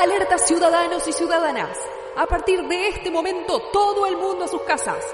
[0.00, 1.76] Alerta ciudadanos y ciudadanas.
[2.16, 5.04] A partir de este momento, todo el mundo a sus casas.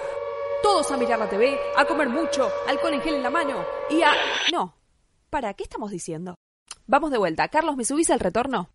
[0.62, 4.02] Todos a mirar la TV, a comer mucho, alcohol en gel en la mano y
[4.02, 4.12] a...
[4.52, 4.74] No.
[5.30, 6.34] ¿Para qué estamos diciendo?
[6.86, 7.48] Vamos de vuelta.
[7.48, 8.68] Carlos, ¿me subís al retorno?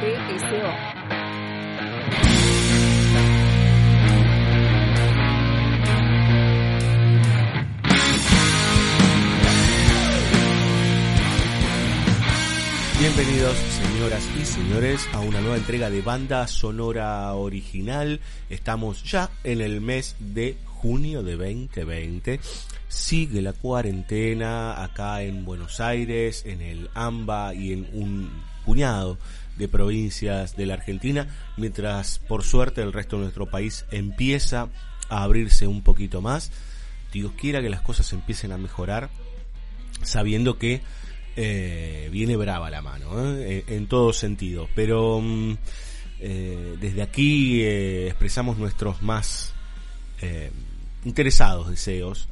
[0.00, 0.99] BSO.
[13.00, 18.20] Bienvenidos señoras y señores a una nueva entrega de banda sonora original.
[18.50, 22.40] Estamos ya en el mes de junio de 2020.
[22.88, 28.30] Sigue la cuarentena acá en Buenos Aires, en el AMBA y en un
[28.66, 29.16] puñado
[29.56, 31.26] de provincias de la Argentina,
[31.56, 34.68] mientras por suerte el resto de nuestro país empieza
[35.08, 36.52] a abrirse un poquito más.
[37.14, 39.08] Dios quiera que las cosas empiecen a mejorar,
[40.02, 40.82] sabiendo que
[41.36, 43.64] eh, viene brava la mano, ¿eh?
[43.66, 44.68] en, en todo sentido.
[44.74, 45.56] Pero mm,
[46.20, 49.54] eh, desde aquí expresamos nuestros más
[51.06, 52.28] interesados deseos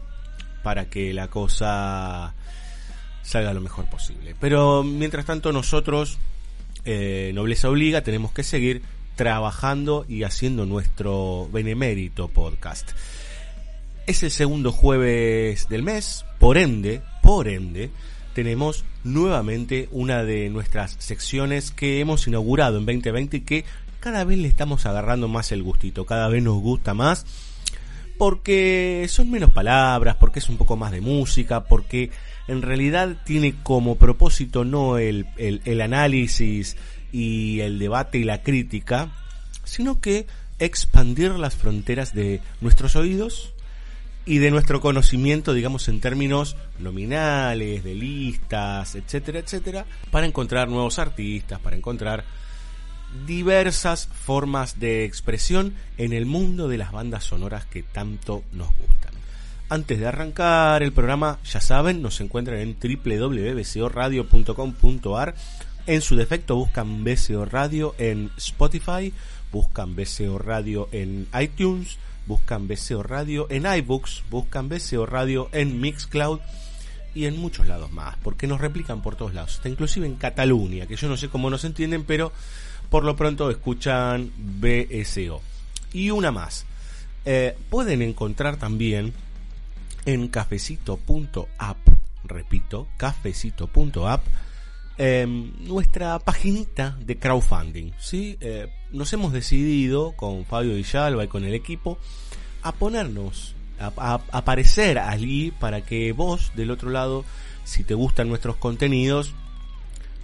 [0.63, 2.35] para que la cosa
[3.23, 4.35] salga lo mejor posible.
[4.39, 6.19] Pero mientras tanto nosotros,
[6.85, 8.83] Nobleza Obliga, tenemos que seguir
[9.17, 12.91] trabajando y haciendo nuestro benemérito podcast.
[14.07, 17.91] Es el segundo jueves del mes, por ende, por ende,
[18.39, 23.65] tenemos nuevamente una de nuestras secciones que hemos inaugurado en 2020 y que
[23.99, 27.27] cada vez le estamos agarrando más el gustito, cada vez nos gusta más
[28.17, 32.13] porque son menos palabras, porque es un poco más de música, porque
[32.47, 36.77] en realidad tiene como propósito no el, el, análisis
[37.11, 39.11] y el debate y la crítica,
[39.65, 40.29] sino que
[40.61, 43.53] expandir las fronteras de nuestros oídos
[44.29, 50.99] y de nuestro conocimiento, digamos, en términos nominales, de listas, etcétera, etcétera, para encontrar nuevos
[50.99, 52.25] artistas, para encontrar
[53.27, 59.15] diversas formas de expresión en el mundo de las bandas sonoras que tanto nos gustan.
[59.71, 65.35] Antes de arrancar el programa, ya saben, nos encuentran en www.bcoradio.com.ar.
[65.87, 69.15] En su defecto buscan BCO Radio en Spotify,
[69.51, 71.97] buscan BCO Radio en iTunes,
[72.29, 76.41] buscan BCO Radio en iBooks, buscan BCO Radio en Mixcloud
[77.15, 80.87] y en muchos lados más, porque nos replican por todos lados, hasta inclusive en Cataluña,
[80.87, 82.31] que yo no sé cómo nos entienden, pero
[82.91, 85.41] por lo pronto escuchan BSO.
[85.93, 86.67] Y una más,
[87.25, 89.15] eh, pueden encontrar también
[90.05, 91.79] en cafecito.app,
[92.25, 94.23] repito, cafecito.app,
[94.99, 95.27] eh,
[95.61, 97.93] nuestra paginita de crowdfunding.
[97.99, 98.37] ¿sí?
[98.41, 101.99] Eh, nos hemos decidido con Fabio Villalba y con el equipo
[102.63, 107.25] a ponernos, a, a, a aparecer allí para que vos del otro lado,
[107.65, 109.35] si te gustan nuestros contenidos,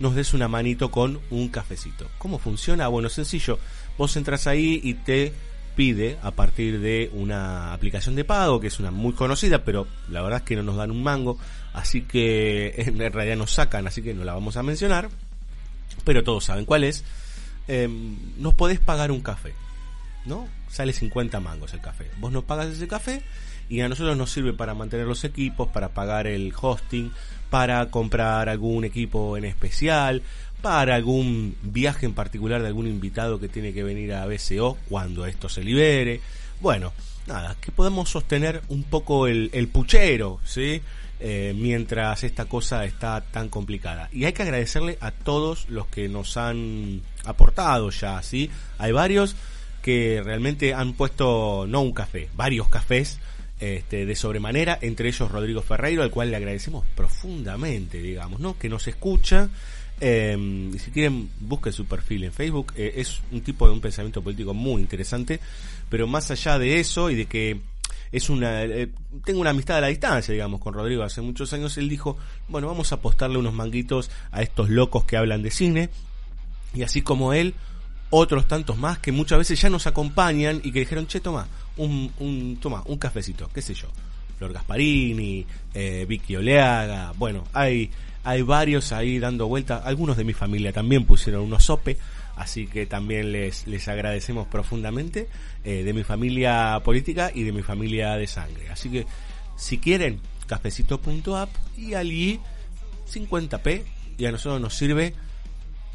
[0.01, 2.09] nos des una manito con un cafecito.
[2.19, 2.89] ¿Cómo funciona?
[2.89, 3.59] Bueno, sencillo.
[3.97, 5.33] Vos entras ahí y te
[5.75, 10.23] pide a partir de una aplicación de pago que es una muy conocida, pero la
[10.23, 11.39] verdad es que no nos dan un mango,
[11.73, 15.09] así que en realidad nos sacan, así que no la vamos a mencionar,
[16.05, 17.05] pero todos saben cuál es.
[17.67, 17.89] Eh,
[18.39, 19.55] nos podés pagar un café,
[20.27, 20.49] ¿no?
[20.69, 22.11] Sale 50 mangos el café.
[22.19, 23.23] Vos nos pagas ese café
[23.69, 27.11] y a nosotros nos sirve para mantener los equipos, para pagar el hosting,
[27.51, 30.23] para comprar algún equipo en especial,
[30.65, 35.27] para algún viaje en particular de algún invitado que tiene que venir a BCO cuando
[35.27, 36.23] esto se libere.
[36.63, 36.95] Bueno,
[37.27, 40.81] nada, que podemos sostener un poco el, puchero, ¿sí?
[41.21, 44.09] Eh, mientras esta cosa está tan complicada.
[44.11, 48.49] Y hay que agradecerle a todos los que nos han aportado ya, ¿sí?
[48.79, 49.37] Hay varios
[49.83, 53.19] que realmente han puesto no un café, varios cafés
[53.61, 58.59] este, de sobremanera, entre ellos Rodrigo Ferreiro, al cual le agradecemos profundamente, digamos, ¿no?
[58.59, 59.51] Que nos escucha.
[60.01, 62.73] Eh, si quieren, busquen su perfil en Facebook.
[62.77, 65.41] Eh, es un tipo de un pensamiento político muy interesante,
[65.89, 67.61] pero más allá de eso y de que
[68.13, 68.91] es una eh,
[69.25, 72.17] tengo una amistad a la distancia, digamos, con Rodrigo hace muchos años, él dijo,
[72.49, 75.91] bueno, vamos a apostarle unos manguitos a estos locos que hablan de cine
[76.75, 77.55] y así como él,
[78.11, 82.13] otros tantos más que muchas veces ya nos acompañan y que dijeron, che, toma, un,
[82.19, 83.89] un, toma, un cafecito, qué sé yo.
[84.39, 87.91] Flor Gasparini, eh, Vicky Oleaga, bueno, hay,
[88.25, 91.99] hay varios ahí dando vueltas, algunos de mi familia también pusieron unos sope,
[92.37, 95.29] así que también les, les agradecemos profundamente
[95.63, 98.71] eh, de mi familia política y de mi familia de sangre.
[98.71, 99.07] Así que
[99.57, 102.41] si quieren, cafecito.app y allí
[103.13, 103.83] 50p
[104.19, 105.15] y a nosotros nos sirve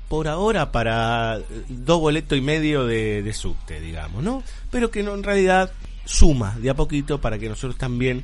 [0.08, 4.44] por ahora para dos boletos y medio de, de subte, digamos, ¿no?
[4.72, 5.72] Pero que no, en realidad
[6.06, 8.24] suma de a poquito para que nosotros también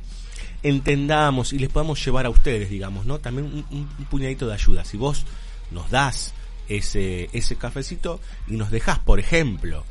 [0.62, 3.18] entendamos y les podamos llevar a ustedes, digamos, ¿no?
[3.18, 4.84] También un, puñadito de ayuda.
[4.84, 5.26] Si vos
[5.70, 6.34] nos das
[6.68, 9.84] ese, ese cafecito y nos dejas, por ejemplo,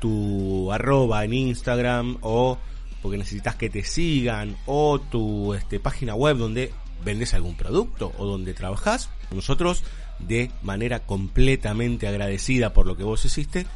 [0.00, 2.58] tu arroba en Instagram o
[3.02, 6.72] porque necesitas que te sigan o tu este, página web donde
[7.04, 9.82] vendes algún producto o donde trabajas, nosotros
[10.18, 13.66] de manera completamente agradecida por lo que vos hiciste,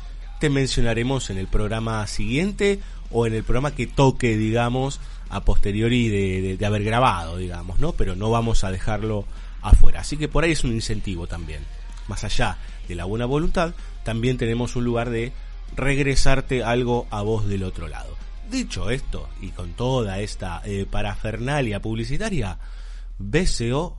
[0.41, 5.01] te mencionaremos en el programa siguiente o en el programa que toque, digamos,
[5.31, 6.09] a posteriori
[6.57, 7.93] de, haber grabado, digamos, ¿no?
[7.93, 9.25] Pero no vamos a dejarlo
[9.63, 10.01] afuera.
[10.01, 11.65] Así que por ahí es un incentivo también.
[12.09, 12.59] Más allá
[12.89, 15.33] de la buena voluntad, también tenemos un lugar de
[15.75, 18.17] regresarte algo a vos del otro lado.
[18.51, 22.59] Dicho esto, y con toda esta eh, parafernalia publicitaria,
[23.19, 23.97] BCO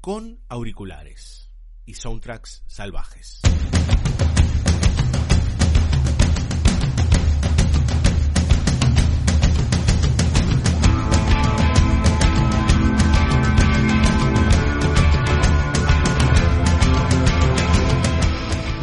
[0.00, 1.50] con auriculares
[1.86, 3.40] y soundtracks salvajes.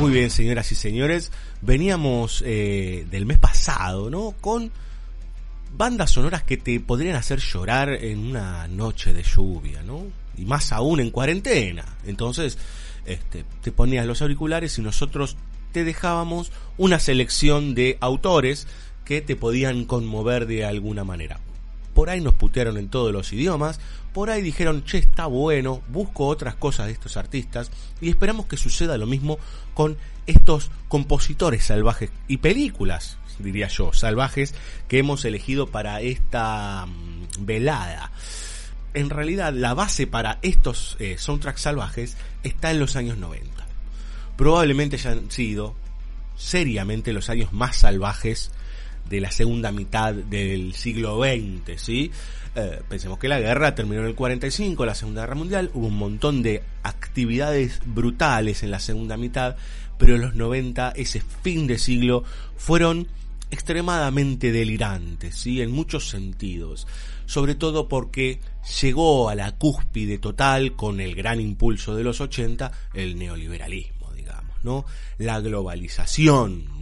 [0.05, 1.31] Muy bien, señoras y señores,
[1.61, 4.35] veníamos eh, del mes pasado, ¿no?
[4.39, 4.71] Con
[5.75, 10.03] bandas sonoras que te podrían hacer llorar en una noche de lluvia, ¿no?
[10.37, 11.85] Y más aún en cuarentena.
[12.05, 12.59] Entonces,
[13.07, 15.37] este, te ponías los auriculares y nosotros
[15.71, 18.67] te dejábamos una selección de autores
[19.05, 21.39] que te podían conmover de alguna manera.
[21.95, 23.79] Por ahí nos putearon en todos los idiomas,
[24.13, 27.71] por ahí dijeron, che, está bueno, busco otras cosas de estos artistas
[28.01, 29.39] y esperamos que suceda lo mismo
[29.73, 29.97] con
[30.27, 34.53] estos compositores salvajes y películas, diría yo, salvajes
[34.87, 38.11] que hemos elegido para esta um, velada.
[38.93, 43.65] En realidad, la base para estos eh, soundtracks salvajes está en los años 90.
[44.37, 45.75] Probablemente hayan sido
[46.35, 48.51] seriamente los años más salvajes
[49.09, 52.11] de la segunda mitad del siglo XX, ¿sí?
[52.55, 55.97] Eh, pensemos que la guerra terminó en el 45, la Segunda Guerra Mundial, hubo un
[55.97, 59.57] montón de actividades brutales en la segunda mitad,
[59.97, 62.23] pero en los 90, ese fin de siglo,
[62.55, 63.07] fueron
[63.51, 65.61] extremadamente delirantes, ¿sí?
[65.61, 66.87] En muchos sentidos.
[67.25, 68.39] Sobre todo porque
[68.81, 73.94] llegó a la cúspide total con el gran impulso de los 80, el neoliberalismo,
[75.17, 76.81] La globalización.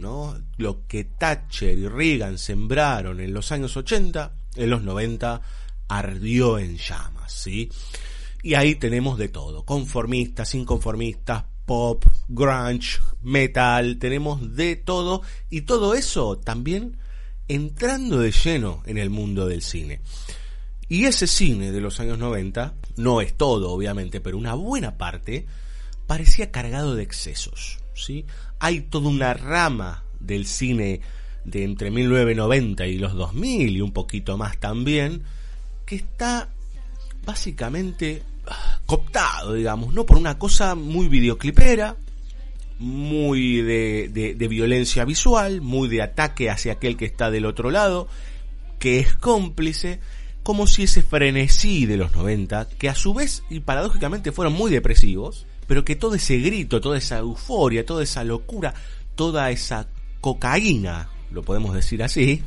[0.56, 5.40] Lo que Thatcher y Reagan sembraron en los años 80, en los 90
[5.88, 7.70] ardió en llamas, ¿sí?
[8.42, 15.94] Y ahí tenemos de todo, conformistas, inconformistas, pop, grunge, metal, tenemos de todo y todo
[15.94, 16.98] eso también
[17.48, 20.00] entrando de lleno en el mundo del cine.
[20.88, 25.46] Y ese cine de los años 90, no es todo obviamente, pero una buena parte,
[26.06, 28.24] parecía cargado de excesos, ¿sí?
[28.58, 31.00] Hay toda una rama del cine
[31.44, 35.22] de entre 1990 y los 2000 y un poquito más también,
[35.86, 36.48] que está
[37.24, 38.22] básicamente
[38.86, 40.04] cooptado, digamos, ¿no?
[40.04, 41.96] Por una cosa muy videoclipera,
[42.78, 48.08] muy de, violencia visual, muy de ataque hacia aquel que está del otro lado,
[48.78, 50.00] que es cómplice,
[50.42, 54.70] como si ese frenesí de los 90, que a su vez y paradójicamente fueron muy
[54.70, 58.74] depresivos, pero que todo ese grito, toda esa euforia, toda esa locura,
[59.14, 59.88] toda esa
[60.20, 62.42] cocaína, lo podemos decir así,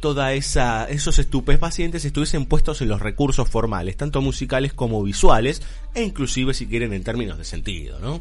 [0.00, 5.62] toda esa esos estupefacientes estuviesen puestos en los recursos formales, tanto musicales como visuales,
[5.94, 8.20] e inclusive si quieren en términos de sentido, ¿no?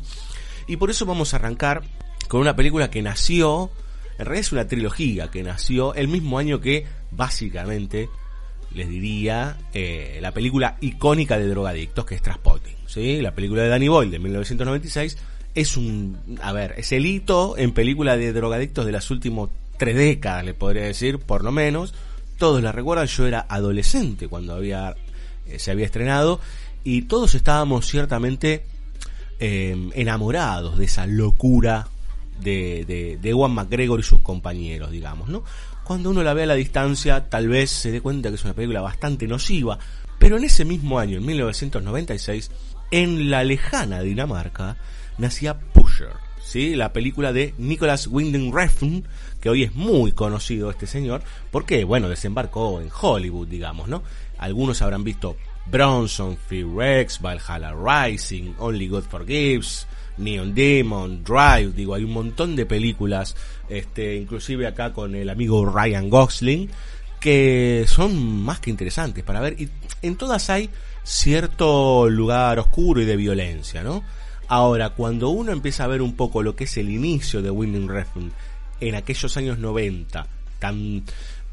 [0.67, 1.83] Y por eso vamos a arrancar
[2.27, 3.69] con una película que nació,
[4.17, 8.09] en realidad es una trilogía que nació el mismo año que básicamente
[8.75, 13.21] les diría eh, la película icónica de drogadictos que es Transpotting, ¿sí?
[13.21, 15.17] La película de Danny Boyle de 1996
[15.55, 19.95] es un, a ver, es el hito en película de drogadictos de los últimos tres
[19.95, 21.93] décadas, le podría decir, por lo menos.
[22.37, 24.93] Todos la recuerdan, yo era adolescente cuando había,
[25.47, 26.41] eh, se había estrenado
[26.83, 28.65] y todos estábamos ciertamente
[29.39, 31.87] eh, enamorados de esa locura
[32.41, 35.43] de, de, de Ewan McGregor y sus compañeros, digamos, ¿no?
[35.85, 38.55] Cuando uno la ve a la distancia, tal vez se dé cuenta que es una
[38.55, 39.77] película bastante nociva,
[40.17, 42.49] pero en ese mismo año, en 1996,
[42.89, 44.77] en la lejana Dinamarca,
[45.19, 46.13] nacía Pusher,
[46.43, 46.75] ¿sí?
[46.75, 49.03] la película de Nicholas Winding Refn,
[49.39, 54.01] que hoy es muy conocido este señor, porque, bueno, desembarcó en Hollywood, digamos, ¿no?
[54.39, 55.37] Algunos habrán visto
[55.67, 59.85] Bronson, Free Rex, Valhalla Rising, Only God Forgives,
[60.17, 63.35] Neon Demon, Drive, digo, hay un montón de películas,
[63.69, 66.69] este, inclusive acá con el amigo Ryan Gosling,
[67.19, 69.69] que son más que interesantes para ver, y
[70.01, 70.69] en todas hay
[71.03, 74.03] cierto lugar oscuro y de violencia, ¿no?
[74.47, 77.89] Ahora, cuando uno empieza a ver un poco lo que es el inicio de Winding
[77.89, 78.31] Refn
[78.79, 80.27] en aquellos años 90,
[80.59, 81.03] tan,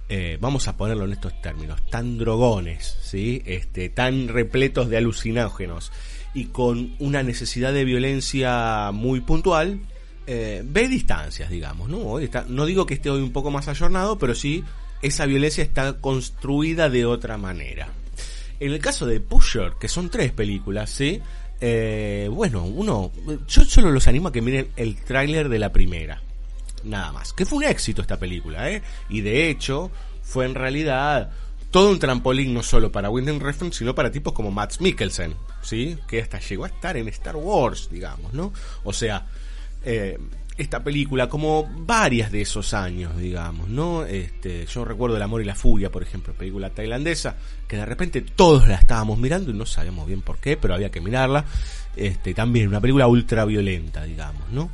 [0.09, 3.43] eh, vamos a ponerlo en estos términos, tan drogones, ¿sí?
[3.47, 5.93] Este, tan repletos de alucinógenos
[6.35, 9.81] y con una necesidad de violencia muy puntual,
[10.27, 11.99] eh, ve distancias, digamos, ¿no?
[11.99, 14.65] Hoy está, no digo que esté hoy un poco más ayornado, pero sí
[15.03, 17.89] esa violencia está construida de otra manera.
[18.61, 21.21] En el caso de Pusher, que son tres películas, ¿sí?
[21.61, 23.11] Eh, bueno, uno,
[23.49, 26.23] yo solo los animo a que miren el tráiler de la primera,
[26.85, 27.33] nada más.
[27.33, 28.83] Que fue un éxito esta película, ¿eh?
[29.09, 29.91] Y de hecho,
[30.23, 31.33] fue en realidad
[31.73, 35.99] todo un trampolín no solo para Wyndham Refn, sino para tipos como Matt Mikkelsen, ¿sí?
[36.07, 38.53] Que hasta llegó a estar en Star Wars, digamos, ¿no?
[38.85, 39.27] O sea,
[39.85, 40.19] eh,
[40.57, 44.05] esta película, como varias de esos años, digamos, ¿no?
[44.05, 47.37] Este, yo recuerdo El amor y la furia, por ejemplo, película tailandesa,
[47.67, 50.91] que de repente todos la estábamos mirando y no sabíamos bien por qué, pero había
[50.91, 51.45] que mirarla.
[51.97, 54.71] Este, también una película ultra violenta, digamos, ¿no?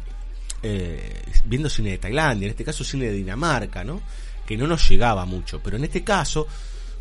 [0.62, 4.00] Eh, viendo cine de Tailandia, en este caso cine de Dinamarca, ¿no?
[4.46, 6.48] Que no nos llegaba mucho, pero en este caso,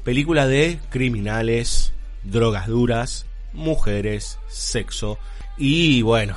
[0.04, 5.18] película de criminales, drogas duras, mujeres, sexo
[5.58, 6.36] y bueno,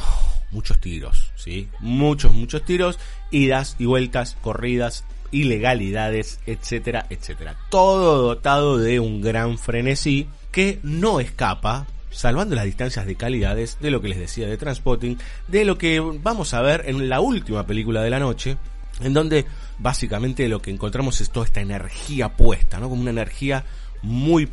[0.50, 1.68] muchos tiros, ¿sí?
[1.80, 2.98] Muchos, muchos tiros,
[3.30, 7.56] idas y vueltas, corridas, ilegalidades, etcétera, etcétera.
[7.70, 13.90] Todo dotado de un gran frenesí que no escapa, salvando las distancias de calidades, de
[13.90, 17.66] lo que les decía de Transpotting, de lo que vamos a ver en la última
[17.66, 18.56] película de la noche,
[19.00, 19.46] en donde
[19.78, 22.88] básicamente lo que encontramos es toda esta energía puesta, ¿no?
[22.88, 23.64] Como una energía
[24.02, 24.48] muy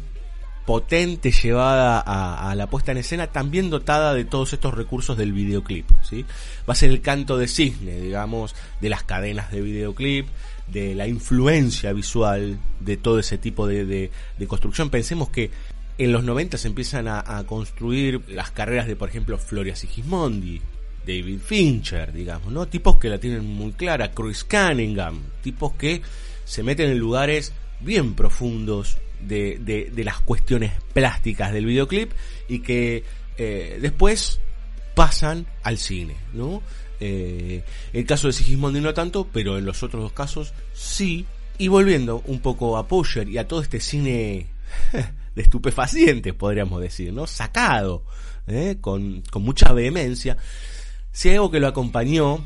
[0.68, 5.32] potente llevada a, a, la puesta en escena, también dotada de todos estos recursos del
[5.32, 5.90] videoclip.
[6.04, 6.26] ¿sí?
[6.70, 10.28] Va a ser el canto de cisne, digamos, de las cadenas de videoclip,
[10.68, 14.90] de la influencia visual de todo ese tipo de, de, construcción.
[14.90, 15.52] Pensemos que
[15.98, 20.60] en los 90 se empiezan a, a, construir las carreras de, por ejemplo, Floria Sigismondi,
[21.08, 22.68] David Fincher, digamos, ¿no?
[22.68, 26.02] Tipos que la tienen muy clara, Chris Cunningham, tipos que
[26.44, 32.12] se meten en lugares bien profundos, de, de, las cuestiones plásticas del videoclip
[32.48, 33.04] y que
[33.38, 34.40] eh, después
[34.96, 36.62] pasan al cine, ¿no?
[37.00, 41.26] Eh, el caso de Sigismondi no tanto, pero en los otros dos casos sí.
[41.60, 44.48] Y volviendo un poco a Pusher y a todo este cine
[45.36, 47.26] de estupefacientes, podríamos decir, ¿no?
[47.26, 48.04] Sacado,
[48.46, 48.78] ¿eh?
[48.80, 50.38] con, con mucha vehemencia.
[51.12, 52.46] Si hay algo que lo acompañó,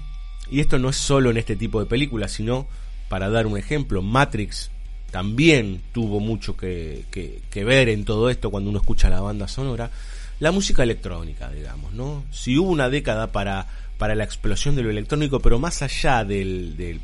[0.49, 2.67] y esto no es solo en este tipo de películas, sino,
[3.09, 4.71] para dar un ejemplo, Matrix
[5.11, 9.47] también tuvo mucho que, que, que, ver en todo esto cuando uno escucha la banda
[9.47, 9.91] sonora,
[10.39, 12.23] la música electrónica, digamos, ¿no?
[12.31, 16.75] Si hubo una década para, para la explosión de lo electrónico, pero más allá del,
[16.77, 17.01] del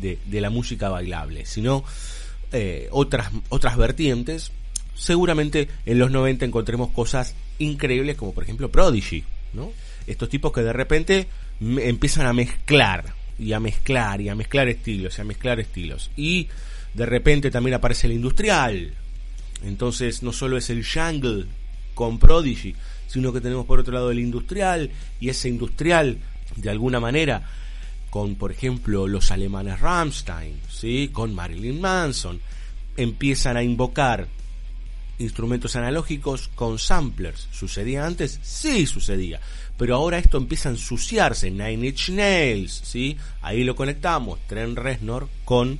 [0.00, 1.84] de, la música bailable, sino
[2.52, 4.52] eh, otras, otras vertientes,
[4.94, 9.72] seguramente en los 90 encontremos cosas increíbles como por ejemplo Prodigy, ¿no?
[10.06, 11.28] Estos tipos que de repente
[11.60, 16.48] empiezan a mezclar y a mezclar y a mezclar estilos y a mezclar estilos y
[16.94, 18.94] de repente también aparece el industrial.
[19.64, 21.46] Entonces no solo es el jungle
[21.94, 22.74] con Prodigy,
[23.06, 26.18] sino que tenemos por otro lado el industrial y ese industrial
[26.56, 27.48] de alguna manera
[28.10, 31.10] con por ejemplo los alemanes Rammstein, ¿sí?
[31.12, 32.40] con Marilyn Manson,
[32.96, 34.28] empiezan a invocar
[35.18, 37.48] instrumentos analógicos con samplers.
[37.50, 38.38] ¿Sucedía antes?
[38.42, 39.40] Sí, sucedía.
[39.76, 41.50] Pero ahora esto empieza a ensuciarse.
[41.50, 43.16] Nine Inch Nails, ¿sí?
[43.42, 44.38] Ahí lo conectamos.
[44.46, 45.78] Tren Reznor con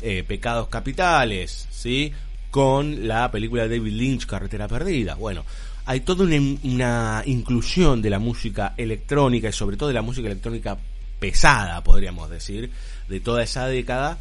[0.00, 2.12] eh, Pecados Capitales, ¿sí?
[2.50, 5.14] Con la película de David Lynch, Carretera Perdida.
[5.14, 5.44] Bueno,
[5.84, 10.26] hay toda una, una, inclusión de la música electrónica y sobre todo de la música
[10.26, 10.78] electrónica
[11.18, 12.70] pesada, podríamos decir,
[13.08, 14.18] de toda esa década,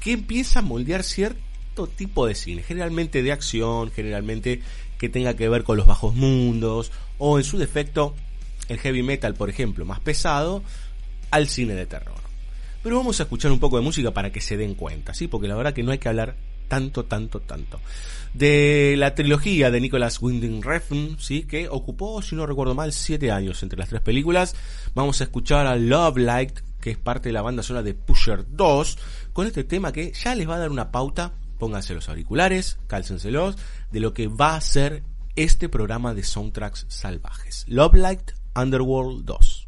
[0.00, 4.60] que empieza a moldear cierto tipo de cine, generalmente de acción, generalmente
[4.98, 8.14] que tenga que ver con los bajos mundos, o en su defecto,
[8.68, 10.62] el heavy metal, por ejemplo, más pesado,
[11.30, 12.23] al cine de terror.
[12.84, 15.26] Pero vamos a escuchar un poco de música para que se den cuenta, ¿sí?
[15.26, 16.36] Porque la verdad que no hay que hablar
[16.68, 17.80] tanto, tanto, tanto.
[18.34, 21.44] De la trilogía de Nicholas Winding Refn, ¿sí?
[21.44, 24.54] Que ocupó, si no recuerdo mal, siete años entre las tres películas.
[24.94, 28.44] Vamos a escuchar a Love Light, que es parte de la banda sonora de Pusher
[28.50, 28.98] 2,
[29.32, 31.32] con este tema que ya les va a dar una pauta.
[31.58, 33.56] Pónganse los auriculares, cálcenselos,
[33.92, 35.02] de lo que va a ser
[35.36, 37.64] este programa de soundtracks salvajes.
[37.66, 39.63] Love Light Underworld 2.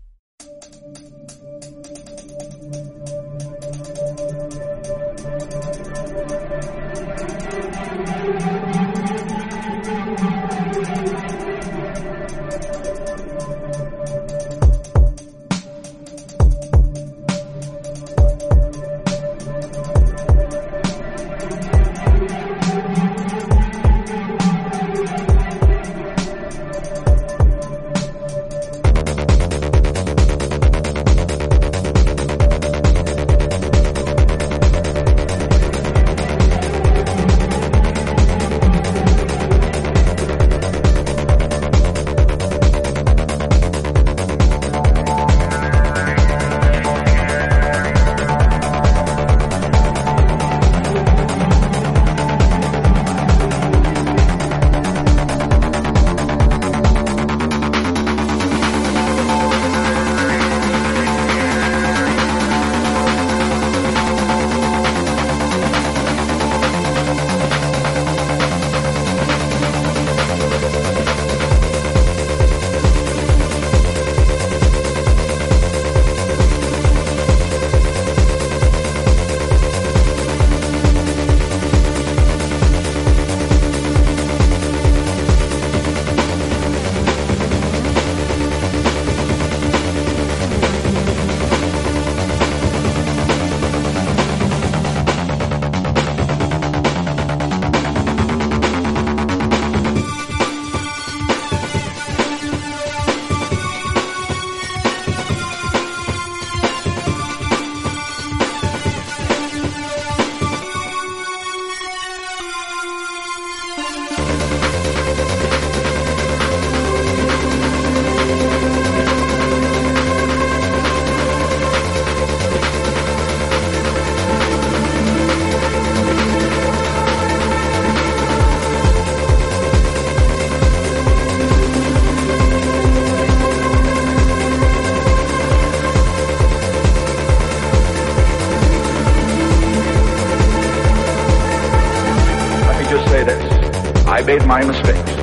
[144.26, 145.14] Made my mistakes.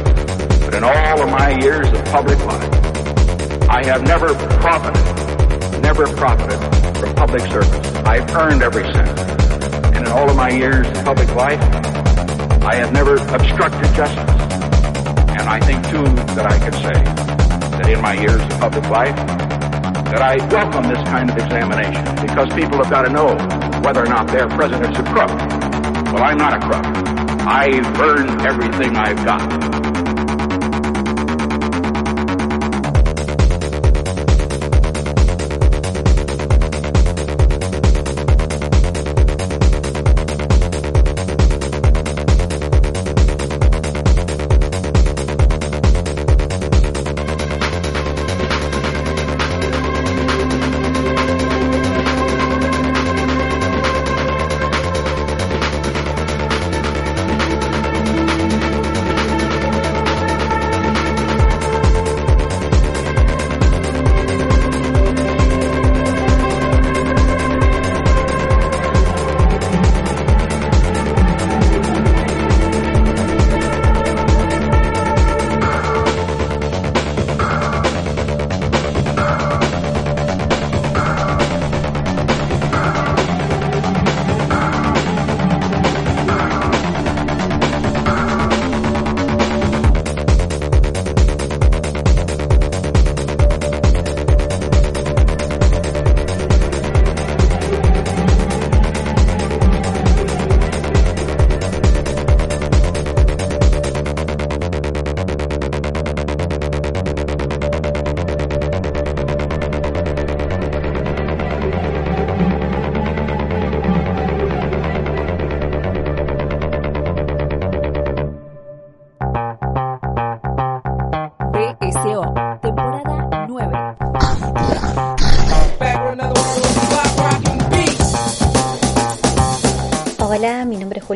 [0.63, 2.71] But in all of my years of public life,
[3.69, 6.57] I have never profited, never profited
[6.95, 7.85] from public service.
[8.05, 9.19] I've earned every cent.
[9.93, 11.59] And in all of my years of public life,
[12.63, 14.35] I have never obstructed justice.
[15.35, 17.03] And I think too that I can say
[17.75, 19.15] that in my years of public life,
[20.15, 23.35] that I welcome this kind of examination because people have got to know
[23.83, 25.29] whether or not their president's a crook.
[26.13, 27.12] Well, I'm not a crook.
[27.45, 29.62] I've earned everything I've got.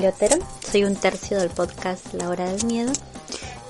[0.06, 0.38] Otero,
[0.70, 2.92] soy un tercio del podcast La Hora del Miedo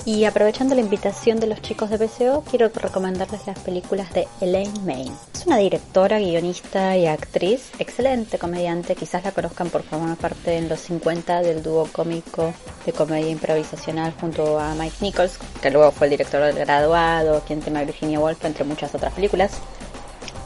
[0.08, 4.80] y aprovechando la invitación de los chicos de PCO, quiero recomendarles las películas de Elaine
[4.86, 5.14] Main.
[5.34, 10.70] Es una directora, guionista y actriz, excelente comediante, quizás la conozcan por formar parte en
[10.70, 12.54] los 50 del dúo cómico
[12.86, 17.62] de comedia improvisacional junto a Mike Nichols, que luego fue el director del graduado, quien
[17.62, 19.52] tema Virginia Woolf, entre muchas otras películas.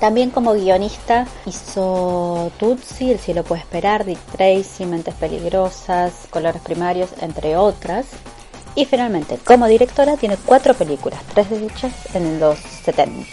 [0.02, 7.12] También como guionista hizo Tutsi, El cielo puede esperar, Dick Tracy, Mentes peligrosas, Colores primarios,
[7.22, 8.08] entre otras.
[8.74, 13.28] Y finalmente, como directora, tiene cuatro películas, tres de ellas en los 70.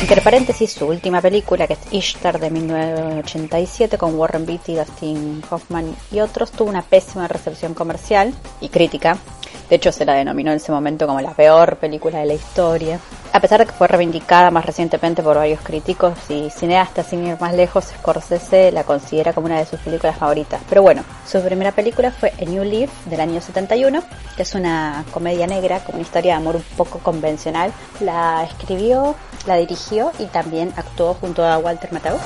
[0.00, 5.94] Entre paréntesis, su última película, que es Ishtar de 1987, con Warren Beatty, Dustin Hoffman
[6.10, 9.16] y otros, tuvo una pésima recepción comercial y crítica.
[9.68, 13.00] De hecho, se la denominó en ese momento como la peor película de la historia.
[13.32, 17.36] A pesar de que fue reivindicada más recientemente por varios críticos y cineastas, sin ir
[17.40, 20.60] más lejos, Scorsese la considera como una de sus películas favoritas.
[20.68, 24.02] Pero bueno, su primera película fue A New Leaf del año 71,
[24.36, 27.72] que es una comedia negra con una historia de amor un poco convencional.
[28.00, 32.18] La escribió, la dirigió y también actuó junto a Walter Matthau.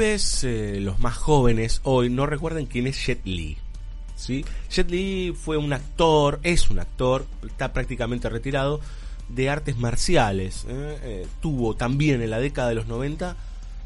[0.00, 3.58] Vez eh, los más jóvenes hoy no recuerden quién es Jet Li.
[4.16, 4.46] ¿sí?
[4.70, 8.80] Jet Li fue un actor, es un actor, está prácticamente retirado
[9.28, 10.64] de artes marciales.
[10.70, 10.98] ¿eh?
[11.02, 13.36] Eh, tuvo también en la década de los 90,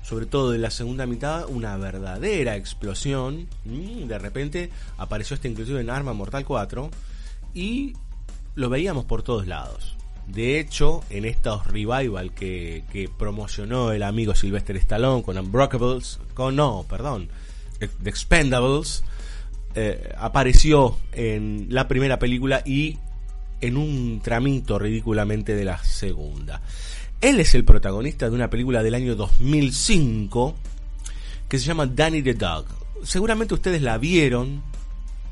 [0.04, 3.48] sobre todo en la segunda mitad, una verdadera explosión.
[3.64, 6.90] De repente apareció este inclusive en Arma Mortal 4
[7.54, 7.94] y
[8.54, 9.96] lo veíamos por todos lados.
[10.26, 16.56] De hecho, en estos revival que, que promocionó el amigo Sylvester Stallone con Unbreakables, con
[16.56, 17.28] no, perdón,
[17.78, 19.04] The Expendables,
[19.74, 22.98] eh, apareció en la primera película y
[23.60, 26.62] en un tramito ridículamente de la segunda.
[27.20, 30.54] Él es el protagonista de una película del año 2005
[31.48, 32.66] que se llama Danny the Dog.
[33.02, 34.62] Seguramente ustedes la vieron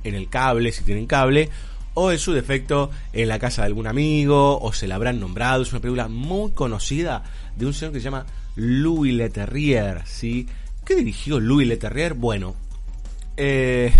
[0.02, 1.48] en el cable, si tienen cable,
[1.94, 5.62] o en su defecto en la casa de algún amigo, o se la habrán nombrado.
[5.62, 7.22] Es una película muy conocida
[7.56, 8.26] de un señor que se llama
[8.56, 10.46] Louis Leterrier, ¿sí?
[10.84, 12.14] ¿Qué dirigió Louis Leterrier?
[12.14, 12.54] Bueno,
[13.36, 13.92] eh,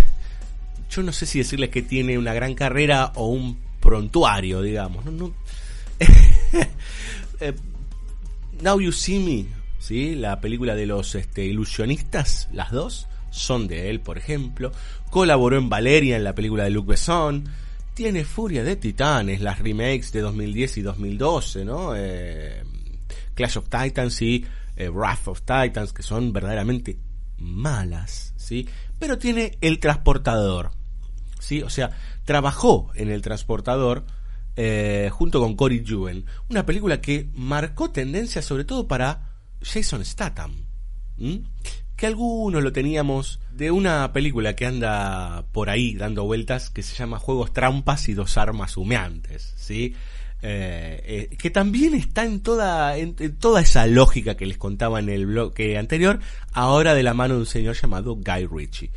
[0.91, 5.05] yo no sé si decirles que tiene una gran carrera o un prontuario, digamos.
[5.05, 5.33] No,
[7.41, 7.55] eh,
[8.63, 9.47] Now You See Me,
[9.79, 10.15] ¿sí?
[10.15, 14.73] La película de los este, ilusionistas, las dos, son de él, por ejemplo.
[15.11, 17.49] Colaboró en Valeria, en la película de Luc Besson
[17.95, 21.95] tiene Furia de Titanes, las remakes de 2010 y 2012, ¿no?
[21.95, 22.63] Eh,
[23.35, 26.99] Clash of Titans y eh, Wrath of Titans, que son verdaderamente
[27.39, 28.69] malas, ¿sí?
[28.99, 30.73] Pero tiene El Transportador,
[31.39, 31.63] ¿sí?
[31.63, 31.91] O sea,
[32.25, 34.05] trabajó en El Transportador
[34.57, 40.67] eh, junto con Cory Juven, una película que marcó tendencia sobre todo para Jason Statham,
[42.03, 46.97] que algunos lo teníamos de una película que anda por ahí dando vueltas que se
[46.97, 49.95] llama Juegos Trampas y dos armas humeantes, ¿sí?
[50.43, 55.11] Eh, eh, que también está en toda, en, toda esa lógica que les contaba en
[55.11, 56.19] el bloque anterior,
[56.53, 58.91] ahora de la mano de un señor llamado Guy Ritchie.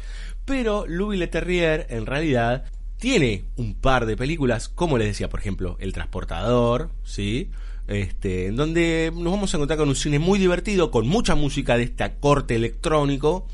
[0.44, 2.66] Pero Louis Leterrier en realidad
[2.98, 7.52] tiene un par de películas, como les decía, por ejemplo, El Transportador, ¿sí?
[7.88, 11.78] Este, en donde nos vamos a encontrar con un cine muy divertido, con mucha música
[11.78, 13.48] de este corte electrónico,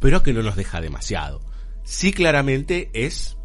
[0.00, 1.40] pero que no nos deja demasiado.
[1.84, 3.36] Sí, claramente es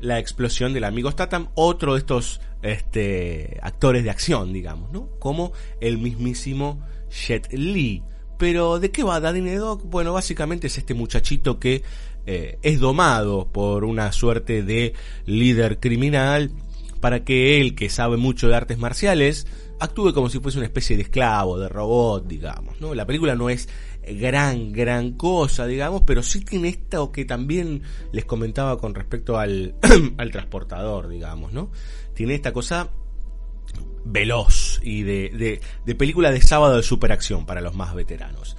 [0.00, 5.08] la explosión del amigo Statham, otro de estos este, actores de acción, digamos, ¿no?
[5.18, 6.80] Como el mismísimo
[7.10, 8.02] Jet Li.
[8.38, 9.84] Pero ¿de qué va Danny Dog?
[9.84, 11.82] Bueno, básicamente es este muchachito que
[12.26, 14.94] eh, es domado por una suerte de
[15.26, 16.50] líder criminal
[17.02, 19.48] para que él, que sabe mucho de artes marciales,
[19.80, 22.94] actúe como si fuese una especie de esclavo, de robot, digamos, ¿no?
[22.94, 23.68] La película no es
[24.06, 29.74] gran, gran cosa, digamos, pero sí tiene esto que también les comentaba con respecto al,
[30.16, 31.72] al transportador, digamos, ¿no?
[32.14, 32.88] Tiene esta cosa
[34.04, 38.56] veloz y de, de, de película de sábado de superacción para los más veteranos.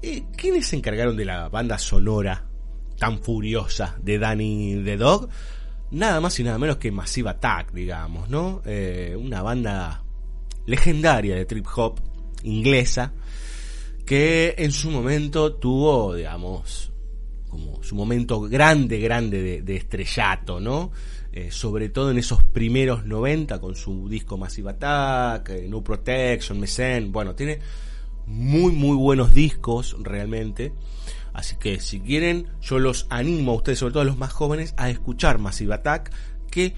[0.00, 2.46] Eh, ¿Quiénes se encargaron de la banda sonora
[2.98, 5.28] tan furiosa de Danny the Dog?
[5.92, 8.62] Nada más y nada menos que Massive Attack, digamos, ¿no?
[8.64, 10.04] Eh, una banda
[10.66, 12.00] legendaria de trip hop
[12.44, 13.12] inglesa
[14.06, 16.92] que en su momento tuvo, digamos,
[17.48, 20.92] como su momento grande, grande de, estrellato, ¿no?
[21.32, 26.58] eh, sobre todo en esos primeros 90 con su disco Massive Attack, eh, No Protection,
[26.58, 27.60] Mesen, bueno, tiene
[28.26, 30.72] muy muy buenos discos realmente.
[31.40, 34.74] Así que si quieren, yo los animo a ustedes, sobre todo a los más jóvenes,
[34.76, 36.12] a escuchar Massive Attack,
[36.50, 36.74] que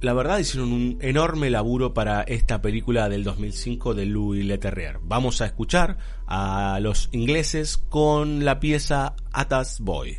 [0.00, 5.00] la verdad hicieron un enorme laburo para esta película del 2005 de Louis Leterrier.
[5.02, 10.18] Vamos a escuchar a los ingleses con la pieza Atas Boy.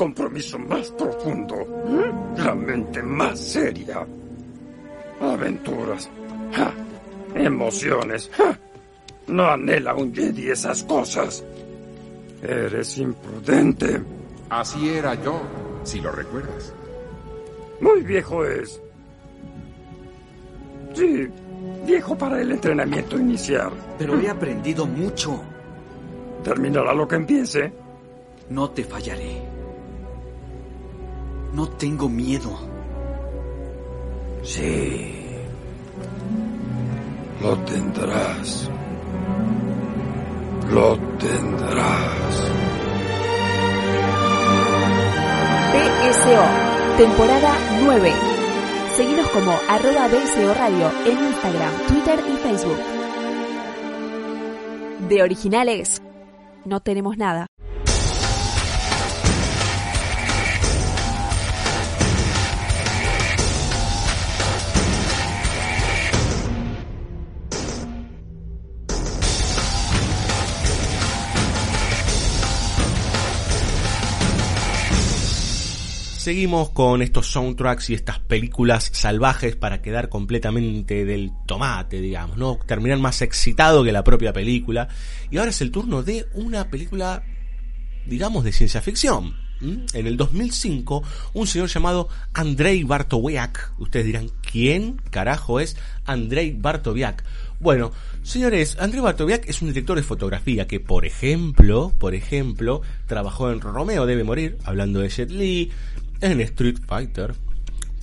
[0.00, 1.56] Compromiso más profundo,
[2.38, 4.06] la mente más seria.
[5.20, 6.08] Aventuras,
[6.54, 6.72] ¡ja!
[7.34, 8.30] emociones.
[8.32, 8.58] ¡ja!
[9.26, 11.44] No anhela un Jedi esas cosas.
[12.42, 14.00] Eres imprudente.
[14.48, 15.42] Así era yo,
[15.84, 16.72] si lo recuerdas.
[17.82, 18.80] Muy viejo es.
[20.94, 21.28] Sí,
[21.84, 23.72] viejo para el entrenamiento inicial.
[23.98, 25.42] Pero he aprendido mucho.
[26.42, 27.70] Terminará lo que empiece.
[28.48, 29.49] No te fallaré.
[31.52, 32.50] No tengo miedo.
[34.42, 35.14] Sí.
[37.42, 38.70] Lo tendrás.
[40.70, 42.50] Lo tendrás.
[45.72, 48.12] BSO, temporada 9.
[48.96, 52.78] Seguinos como arroba BSO Radio en Instagram, Twitter y Facebook.
[55.08, 56.02] De originales,
[56.64, 57.49] no tenemos nada.
[76.20, 82.58] Seguimos con estos soundtracks y estas películas salvajes para quedar completamente del tomate, digamos, ¿no?
[82.66, 84.86] Terminar más excitado que la propia película.
[85.30, 87.22] Y ahora es el turno de una película,
[88.04, 89.34] digamos, de ciencia ficción.
[89.62, 91.02] En el 2005,
[91.34, 97.24] un señor llamado Andrei Bartowiak, ustedes dirán, ¿quién carajo es Andrei Bartowiak?
[97.60, 103.50] Bueno, señores, Andrei Bartowiak es un director de fotografía que, por ejemplo, por ejemplo, trabajó
[103.50, 105.70] en Romeo debe morir, hablando de Jet Li,
[106.20, 107.34] en Street Fighter,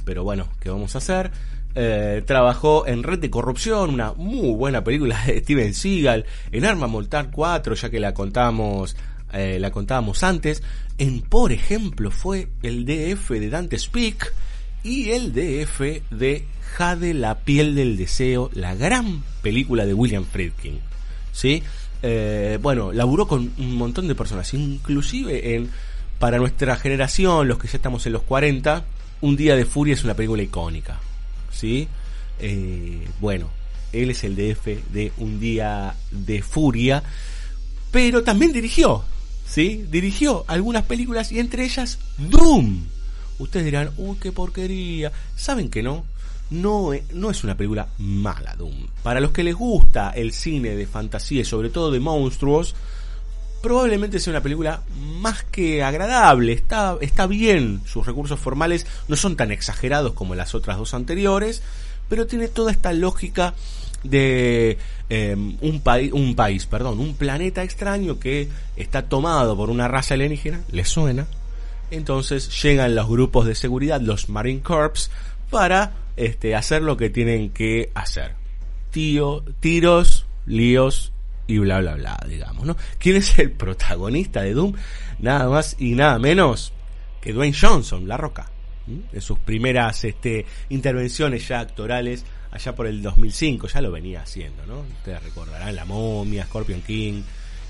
[0.05, 1.31] pero bueno, ¿qué vamos a hacer?
[1.75, 6.87] Eh, trabajó en Red de Corrupción, una muy buena película de Steven Seagal, en Arma
[6.87, 8.95] Mortal 4, ya que la contamos,
[9.33, 10.63] eh, la contábamos antes,
[10.97, 14.33] en por ejemplo fue el DF de Dante Speak
[14.83, 20.79] y el DF de Jade la piel del deseo, la gran película de William Friedkin,
[21.31, 21.61] ¿sí?
[22.01, 25.69] Eh, bueno, laburó con un montón de personas, inclusive en
[26.19, 28.85] para nuestra generación, los que ya estamos en los 40,
[29.21, 30.99] Un Día de Furia es una película icónica.
[31.51, 31.87] ¿Sí?
[32.39, 33.49] Eh, bueno,
[33.93, 37.03] él es el DF de Un Día de Furia,
[37.91, 39.03] pero también dirigió.
[39.47, 39.85] ¿Sí?
[39.89, 42.83] Dirigió algunas películas y entre ellas Doom.
[43.39, 45.11] Ustedes dirán, uy, qué porquería.
[45.35, 46.05] ¿Saben que no?
[46.49, 48.87] No, no es una película mala, Doom.
[49.03, 52.75] Para los que les gusta el cine de fantasía y sobre todo de monstruos,
[53.61, 54.81] probablemente sea una película
[55.19, 56.53] más que agradable.
[56.53, 61.61] Está, está bien, sus recursos formales no son tan exagerados como las otras dos anteriores,
[62.09, 63.53] pero tiene toda esta lógica
[64.03, 64.77] de
[65.09, 70.13] eh, un, país un país, perdón, un planeta extraño que está tomado por una raza
[70.13, 71.27] alienígena, ¿les suena?
[71.89, 75.09] Entonces llegan los grupos de seguridad, los Marine Corps,
[75.49, 78.33] para este, hacer lo que tienen que hacer.
[78.91, 81.11] Tío, tiros, líos
[81.47, 82.75] y bla bla bla, digamos, ¿no?
[82.99, 84.73] ¿Quién es el protagonista de Doom?
[85.19, 86.73] Nada más y nada menos
[87.21, 88.51] que Dwayne Johnson, La Roca.
[88.87, 94.65] En sus primeras este, intervenciones ya actorales allá por el 2005, ya lo venía haciendo,
[94.65, 94.79] ¿no?
[94.79, 97.21] Ustedes recordarán La Momia, Scorpion King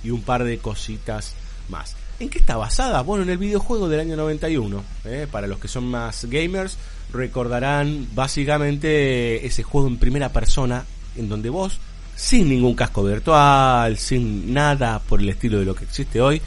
[0.03, 1.33] y un par de cositas
[1.69, 1.95] más.
[2.19, 3.01] ¿En qué está basada?
[3.01, 4.83] Bueno, en el videojuego del año 91.
[5.05, 5.27] ¿eh?
[5.31, 6.77] Para los que son más gamers,
[7.11, 10.85] recordarán básicamente ese juego en primera persona
[11.15, 11.79] en donde vos,
[12.17, 16.41] sin ningún casco virtual, sin nada por el estilo de lo que existe hoy,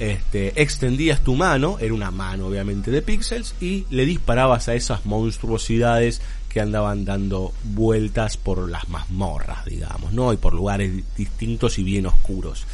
[0.00, 5.06] este, extendías tu mano, era una mano obviamente de píxeles, y le disparabas a esas
[5.06, 10.32] monstruosidades que andaban dando vueltas por las mazmorras, digamos, ¿no?
[10.32, 12.66] Y por lugares distintos y bien oscuros.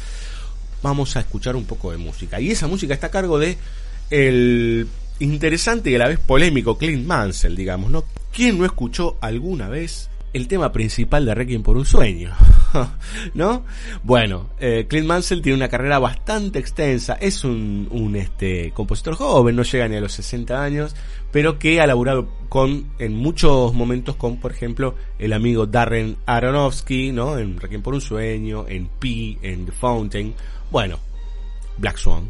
[0.81, 2.41] Vamos a escuchar un poco de música.
[2.41, 3.57] Y esa música está a cargo de
[4.09, 4.87] el
[5.19, 8.05] interesante y a la vez polémico Clint Mansell, digamos, ¿no?
[8.33, 12.31] ¿Quién no escuchó alguna vez el tema principal de Requiem por un sueño?
[13.33, 13.65] ¿No?
[14.03, 19.55] Bueno, eh, Clint Mansell tiene una carrera bastante extensa, es un, un este, compositor joven,
[19.55, 20.95] no llega ni a los 60 años,
[21.31, 27.11] pero que ha laburado con, en muchos momentos con, por ejemplo, el amigo Darren Aronofsky,
[27.11, 27.37] ¿no?
[27.37, 30.33] En Requiem por un sueño, en Pi, en The Fountain,
[30.71, 30.99] bueno,
[31.77, 32.29] Black Swan,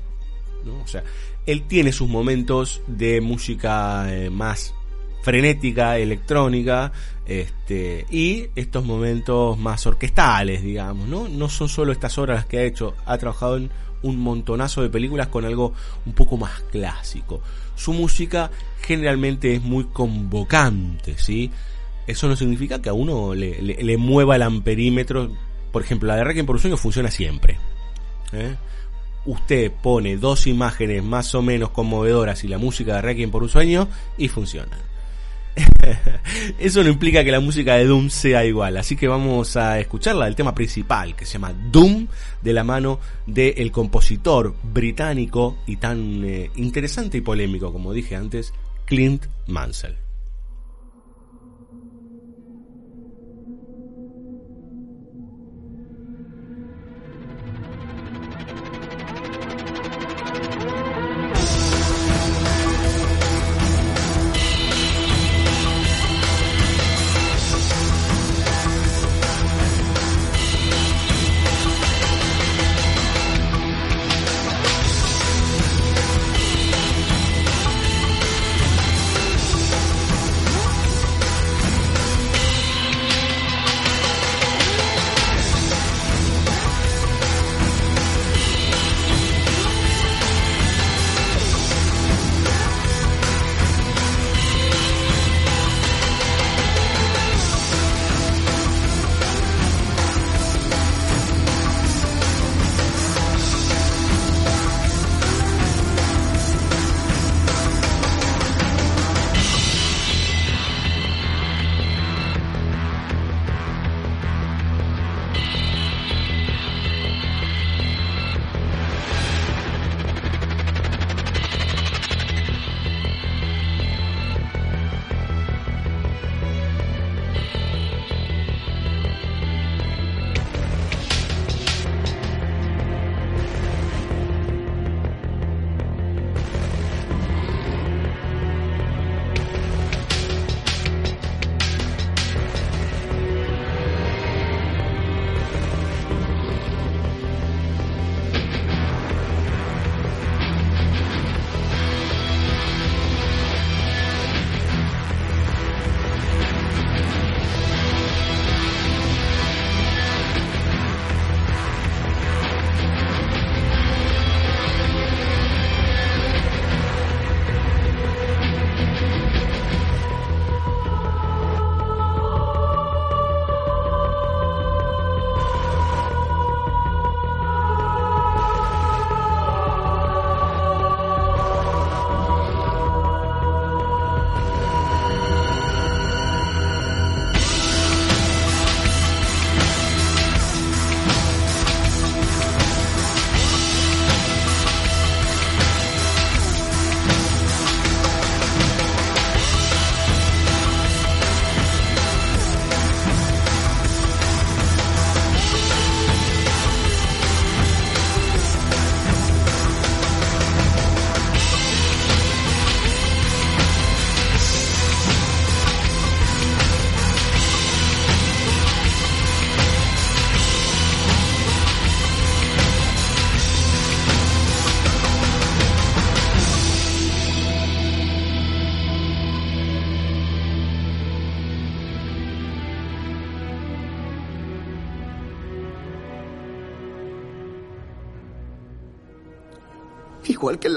[0.66, 0.82] ¿no?
[0.82, 1.04] O sea,
[1.46, 4.74] él tiene sus momentos de música eh, más
[5.22, 6.92] frenética, electrónica,
[7.30, 11.30] este, y estos momentos más orquestales, digamos, ¿no?
[11.30, 13.70] No son solo estas obras las que ha hecho, ha trabajado en
[14.02, 15.74] un montonazo de películas con algo
[16.08, 17.39] un poco más clásico.
[17.76, 18.50] Su música
[18.82, 21.52] generalmente es muy convocante, ¿sí?
[22.08, 25.32] Eso no significa que a uno le, mueva el amperímetro.
[25.72, 27.60] Por ejemplo, la de Requiem por un sueño funciona siempre.
[28.34, 28.56] ¿eh?
[29.28, 33.50] Usted pone dos imágenes más o menos conmovedoras y la música de Requiem por un
[33.50, 33.88] sueño
[34.18, 34.76] y funciona.
[36.60, 40.26] Eso no implica que la música de Doom sea igual, así que vamos a escucharla
[40.26, 42.08] del tema principal que se llama Doom
[42.41, 48.54] de la mano del compositor británico y tan eh, interesante y polémico como dije antes,
[48.86, 50.09] Clint Mansell.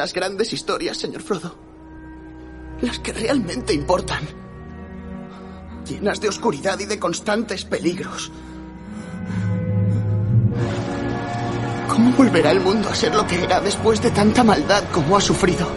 [0.03, 1.55] Las grandes historias, señor Frodo.
[2.80, 4.26] Las que realmente importan.
[5.86, 8.32] Llenas de oscuridad y de constantes peligros.
[11.88, 15.20] ¿Cómo volverá el mundo a ser lo que era después de tanta maldad como ha
[15.20, 15.68] sufrido?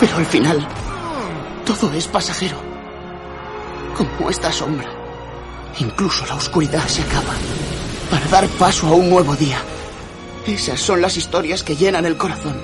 [0.00, 0.66] Pero al final,
[1.66, 2.56] todo es pasajero.
[3.94, 4.88] Como esta sombra.
[5.78, 7.34] Incluso la oscuridad se acaba.
[8.10, 9.58] Para dar paso a un nuevo día.
[10.46, 12.56] Esas son las historias que llenan el corazón.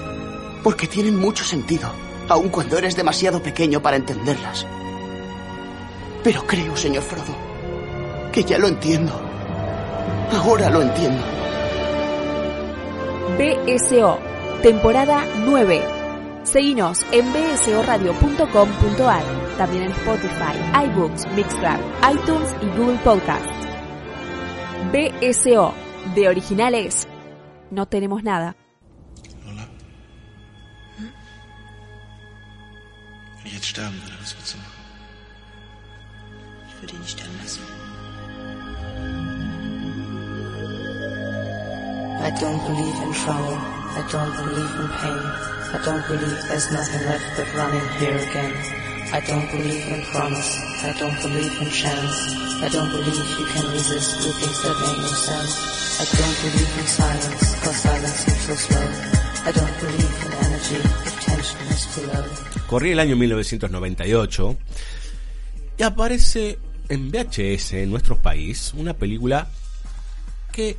[0.62, 1.90] Porque tienen mucho sentido,
[2.28, 4.64] aun cuando eres demasiado pequeño para entenderlas.
[6.22, 7.34] Pero creo, señor Frodo,
[8.30, 9.12] que ya lo entiendo.
[10.32, 11.22] Ahora lo entiendo.
[13.36, 14.18] BSO,
[14.62, 15.82] temporada 9.
[16.44, 19.24] Seguinos en bsoradio.com.ar,
[19.58, 21.80] también en Spotify, iBooks, Mixcloud,
[22.12, 23.71] iTunes y Google Podcasts.
[24.90, 25.74] BSO,
[26.14, 27.06] de originales,
[27.70, 28.56] no tenemos nada.
[33.38, 34.72] Wenn ich jetzt sterben würde, was würdest du machen?
[36.68, 37.62] Ich würde ihn nicht sterben lassen.
[42.24, 43.58] I don't believe in trouble.
[43.94, 45.22] I don't believe in pain.
[45.74, 48.81] I don't believe there's nothing left but running here again.
[49.12, 50.58] I don't believe in promise.
[50.82, 52.16] I don't believe in chance.
[52.64, 55.52] I don't believe you can resist the things that make no sense.
[56.00, 58.88] I don't believe in silence, cause silence seems so slow.
[59.44, 62.24] I don't believe in energy if tension is too low.
[62.66, 64.56] Corría el año 1998
[65.76, 66.58] y aparece
[66.88, 69.50] en VHS en nuestro país una película
[70.52, 70.78] que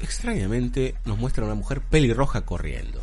[0.00, 3.00] extrañamente nos muestra a una mujer pelirroja corriendo.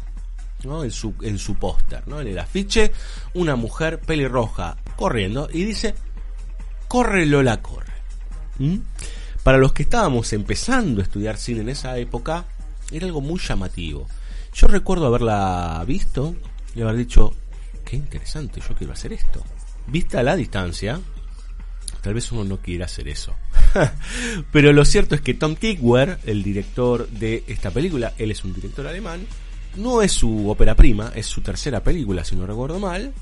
[0.64, 0.84] ¿No?
[0.84, 2.20] En su, en su póster, ¿no?
[2.20, 2.92] en el afiche,
[3.34, 5.96] una mujer pelirroja corriendo y dice,
[6.88, 7.94] corre Lola, corre.
[8.60, 8.78] ¿Mm?
[9.44, 12.46] Para los que estábamos empezando a estudiar cine en esa época,
[12.92, 14.08] era algo muy llamativo.
[14.54, 16.36] Yo recuerdo haberla visto
[16.76, 17.34] y haber dicho,
[17.86, 19.44] qué interesante, yo quiero hacer esto.
[19.88, 21.00] Vista a la distancia,
[22.02, 23.36] tal vez uno no quiera hacer eso.
[24.52, 28.54] Pero lo cierto es que Tom Tykwer, el director de esta película, él es un
[28.54, 29.26] director alemán,
[29.78, 33.14] no es su ópera prima, es su tercera película, si no recuerdo mal,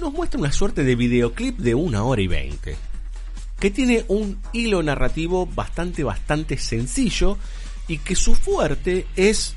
[0.00, 2.76] nos muestra una suerte de videoclip de una hora y veinte,
[3.58, 7.38] que tiene un hilo narrativo bastante, bastante sencillo
[7.88, 9.54] y que su fuerte es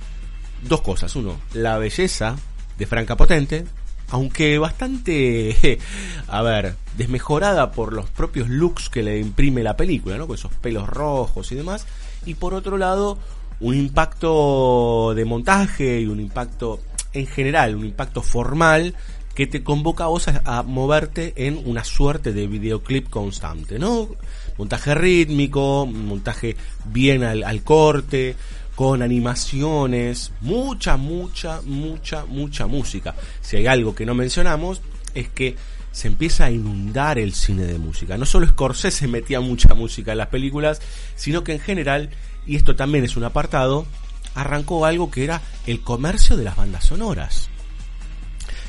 [0.64, 1.16] dos cosas.
[1.16, 2.36] Uno, la belleza
[2.78, 3.66] de Franca Potente,
[4.10, 5.80] aunque bastante,
[6.28, 10.28] a ver, desmejorada por los propios looks que le imprime la película, ¿no?
[10.28, 11.86] Con esos pelos rojos y demás.
[12.26, 13.18] Y por otro lado,
[13.62, 16.80] un impacto de montaje y un impacto
[17.14, 18.96] en general, un impacto formal
[19.36, 24.10] que te convoca a vos a, moverte en una suerte de videoclip constante, ¿no?
[24.58, 28.36] Montaje rítmico, montaje bien al, al corte,
[28.76, 33.16] con animaciones, mucha, mucha, mucha, mucha música.
[33.42, 34.82] Si hay algo que no mencionamos,
[35.14, 35.56] es que
[35.92, 38.18] se empieza a inundar el cine de música.
[38.18, 40.82] No solo Scorsese metía mucha música en las películas,
[41.16, 42.10] sino que en general,
[42.50, 43.86] y esto también es un apartado,
[44.34, 47.48] arrancó algo que era el comercio de las bandas sonoras.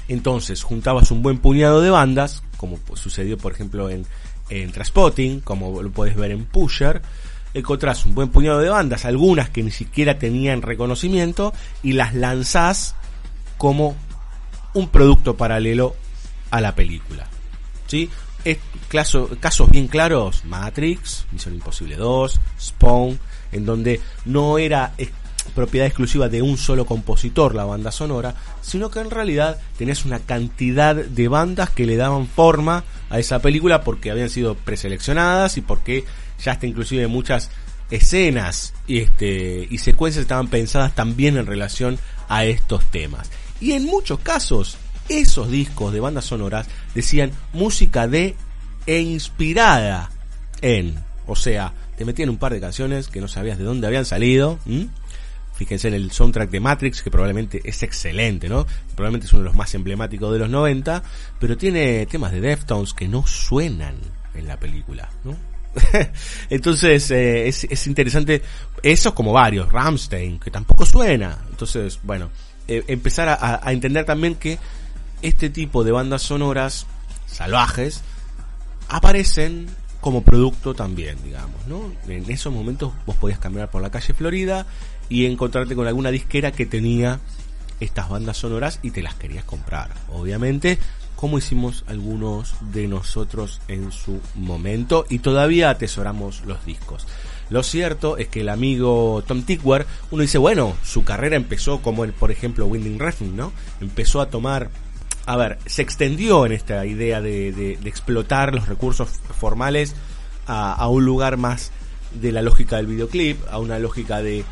[0.07, 4.05] Entonces, juntabas un buen puñado de bandas, como sucedió por ejemplo en,
[4.51, 4.71] en
[5.43, 7.01] como lo puedes ver en Pusher,
[7.55, 12.95] encontrás un buen puñado de bandas, algunas que ni siquiera tenían reconocimiento, y las lanzás
[13.57, 13.97] como
[14.75, 15.97] un producto paralelo
[16.51, 17.27] a la película.
[17.87, 18.11] ¿Sí?
[18.45, 18.59] Es,
[18.89, 23.19] caso, casos bien claros, Matrix, Misión Imposible 2, Spawn,
[23.53, 24.93] en donde no era
[25.55, 30.21] propiedad exclusiva de un solo compositor la banda sonora, sino que en realidad tenías una
[30.21, 35.61] cantidad de bandas que le daban forma a esa película porque habían sido preseleccionadas y
[35.61, 36.05] porque
[36.43, 37.51] ya hasta inclusive muchas
[37.91, 41.99] escenas este, y secuencias estaban pensadas también en relación
[42.29, 43.31] a estos temas.
[43.61, 44.79] Y en muchos casos,
[45.09, 48.37] esos discos de bandas sonoras decían música de
[48.87, 50.11] e inspirada
[50.63, 50.95] en,
[51.27, 54.59] o sea, te metían un par de canciones que no sabías de dónde habían salido.
[55.53, 58.67] Fíjense en el soundtrack de Matrix, que probablemente es excelente, ¿no?
[58.95, 61.03] Probablemente es uno de los más emblemáticos de los 90,
[61.39, 63.97] pero tiene temas de Deftones que no suenan
[64.33, 65.37] en la película, ¿no?
[66.49, 68.41] Entonces eh, es, es, interesante,
[68.83, 71.37] eso como varios, Ramstein, que tampoco suena.
[71.51, 72.31] Entonces, bueno,
[72.67, 74.59] eh, empezar a, entender también que
[75.21, 76.87] este tipo de bandas sonoras
[77.27, 78.01] salvajes
[78.89, 79.69] aparecen
[80.01, 81.93] como producto también, digamos, ¿no?
[82.09, 84.67] En esos momentos vos podías caminar por la calle Florida
[85.09, 87.21] y encontrarte con alguna disquera que tenía
[87.81, 89.91] estas bandas sonoras y te las querías comprar.
[90.09, 90.79] Obviamente
[91.21, 97.07] como hicimos algunos de nosotros en su momento y todavía atesoramos los discos.
[97.51, 102.05] Lo cierto es que el amigo Tom Tickwar, uno dice, bueno, su carrera empezó como
[102.05, 103.53] el, por ejemplo, Winding Refn, ¿no?
[103.83, 104.71] Empezó a tomar
[105.27, 109.09] a ver, se extendió en esta idea de, explotar los recursos
[109.39, 109.95] formales
[110.47, 111.71] a, un lugar más
[112.13, 114.45] de la lógica del videoclip, a una lógica de,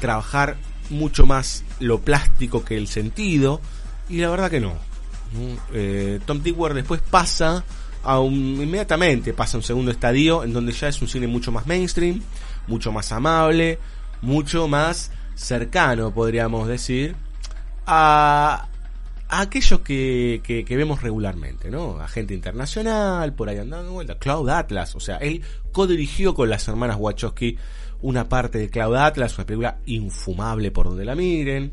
[0.00, 0.56] trabajar
[0.90, 3.60] mucho más lo plástico que el sentido,
[4.08, 4.74] y la verdad que no.
[5.72, 7.64] Eh, Tom Tickwar después pasa
[8.02, 11.52] a un, inmediatamente pasa a un segundo estadio en donde ya es un cine mucho
[11.52, 12.20] más mainstream,
[12.66, 13.78] mucho más amable,
[14.20, 17.14] mucho más cercano, podríamos decir,
[17.86, 18.68] a,
[19.32, 21.98] aquellos que, que, vemos regularmente, ¿no?
[21.98, 26.98] Agente internacional, por ahí andando vuelta, Cloud Atlas, o sea, él codirigió con las hermanas
[27.00, 27.56] Wachowski
[28.02, 31.72] una parte de Cloud Atlas, una película infumable por donde la miren.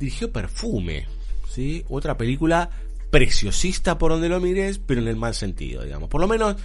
[0.00, 1.06] Dirigió Perfume,
[1.48, 1.84] ¿sí?
[1.88, 2.68] Otra película
[3.10, 6.08] preciosista por donde lo mires, pero en el mal sentido, digamos.
[6.08, 6.56] Por lo menos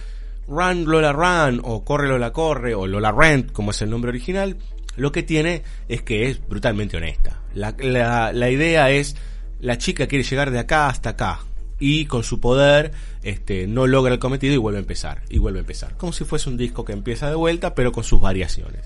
[0.48, 4.56] Run Lola Run o Corre Lola Corre o Lola Rent, como es el nombre original,
[4.96, 7.40] lo que tiene es que es brutalmente honesta.
[7.54, 9.14] La, la, la idea es
[9.60, 11.40] la chica quiere llegar de acá hasta acá
[11.80, 12.92] y con su poder
[13.22, 15.96] este, no logra el cometido y vuelve a empezar, y vuelve a empezar.
[15.96, 18.82] Como si fuese un disco que empieza de vuelta, pero con sus variaciones.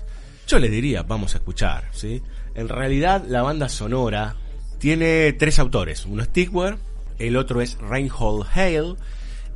[0.47, 2.21] Yo les diría, vamos a escuchar, ¿sí?
[2.53, 4.35] En realidad, la banda sonora
[4.77, 6.05] tiene tres autores.
[6.05, 6.77] Uno es Tickware,
[7.17, 8.95] el otro es Reinhold Hale,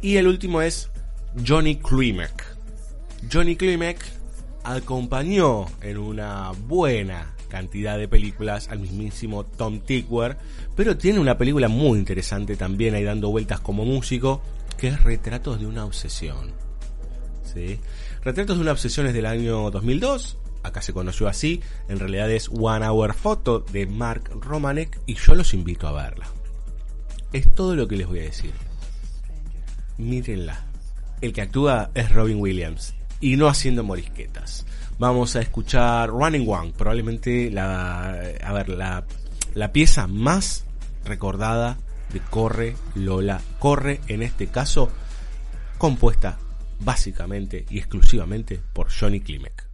[0.02, 0.90] y el último es
[1.46, 2.44] Johnny Klimek.
[3.32, 4.00] Johnny Klimek
[4.64, 10.38] acompañó en una buena cantidad de películas al mismísimo Tom Tickware,
[10.76, 14.42] pero tiene una película muy interesante también ahí dando vueltas como músico,
[14.78, 16.52] que es Retratos de una obsesión.
[17.44, 17.80] ¿Sí?
[18.24, 22.50] Retratos de una obsesión es del año 2002, acá se conoció así, en realidad es
[22.50, 26.28] One Hour Photo de Mark Romanek y yo los invito a verla.
[27.34, 28.54] Es todo lo que les voy a decir.
[29.98, 30.66] Mírenla.
[31.20, 34.66] El que actúa es Robin Williams y no haciendo morisquetas
[35.00, 38.10] vamos a escuchar Running One, probablemente la,
[38.44, 39.06] a ver, la,
[39.54, 40.66] la pieza más
[41.06, 41.78] recordada
[42.14, 44.90] de Corre Lola Corre, en este caso
[45.78, 46.38] compuesta
[46.80, 49.67] básicamente y exclusivamente por Johnny Klimek.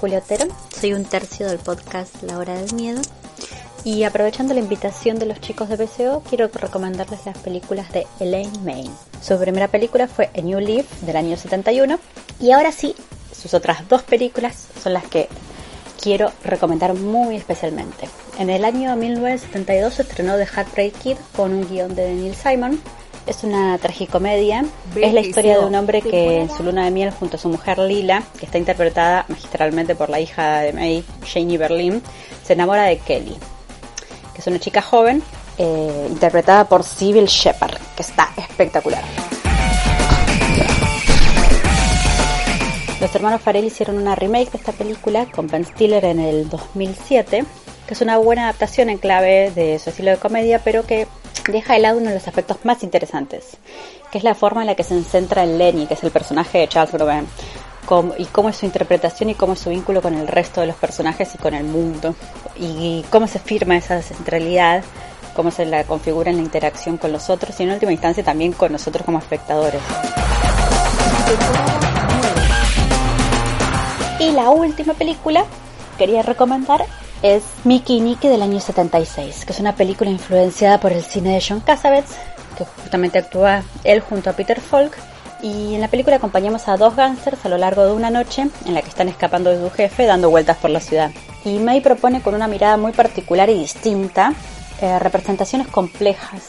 [0.00, 3.02] Julio Otero, soy un tercio del podcast La Hora del Miedo
[3.84, 8.58] y aprovechando la invitación de los chicos de BCO quiero recomendarles las películas de Elaine
[8.64, 8.90] May.
[9.20, 11.98] Su primera película fue A New Leaf del año 71
[12.40, 12.94] y ahora sí,
[13.30, 15.28] sus otras dos películas son las que
[16.00, 18.08] quiero recomendar muy especialmente.
[18.38, 22.80] En el año 1972 se estrenó The Heartbreak Kid con un guion de Neil Simon
[23.26, 24.64] es una tragicomedia.
[24.96, 27.48] Es la historia de un hombre que en su luna de miel junto a su
[27.48, 32.02] mujer Lila, que está interpretada magistralmente por la hija de May, Janie Berlin,
[32.44, 33.36] se enamora de Kelly,
[34.34, 35.22] que es una chica joven
[35.58, 39.04] eh, interpretada por Sybil Shepard, que está espectacular.
[43.00, 47.44] Los hermanos Farrell hicieron una remake de esta película con Ben Stiller en el 2007,
[47.86, 51.06] que es una buena adaptación en clave de su estilo de comedia, pero que
[51.46, 53.56] deja de lado uno de los aspectos más interesantes,
[54.10, 56.58] que es la forma en la que se centra en Lenny, que es el personaje
[56.58, 57.26] de Charles Grodin,
[58.18, 60.76] y cómo es su interpretación y cómo es su vínculo con el resto de los
[60.76, 62.14] personajes y con el mundo,
[62.56, 64.84] y cómo se firma esa centralidad,
[65.34, 68.52] cómo se la configura en la interacción con los otros y en última instancia también
[68.52, 69.80] con nosotros como espectadores.
[74.18, 75.44] Y la última película
[75.96, 76.84] quería recomendar
[77.22, 81.34] es Mickey y Nicky del año 76, que es una película influenciada por el cine
[81.34, 82.16] de John Cassavetes,
[82.56, 84.96] que justamente actúa él junto a Peter Falk.
[85.42, 88.74] Y en la película acompañamos a dos gángsters a lo largo de una noche en
[88.74, 91.10] la que están escapando de su jefe dando vueltas por la ciudad.
[91.44, 94.34] Y May propone con una mirada muy particular y distinta
[94.82, 96.42] eh, representaciones complejas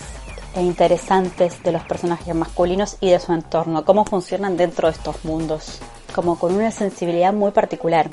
[0.54, 5.24] e interesantes de los personajes masculinos y de su entorno, cómo funcionan dentro de estos
[5.24, 5.80] mundos,
[6.14, 8.10] como con una sensibilidad muy particular.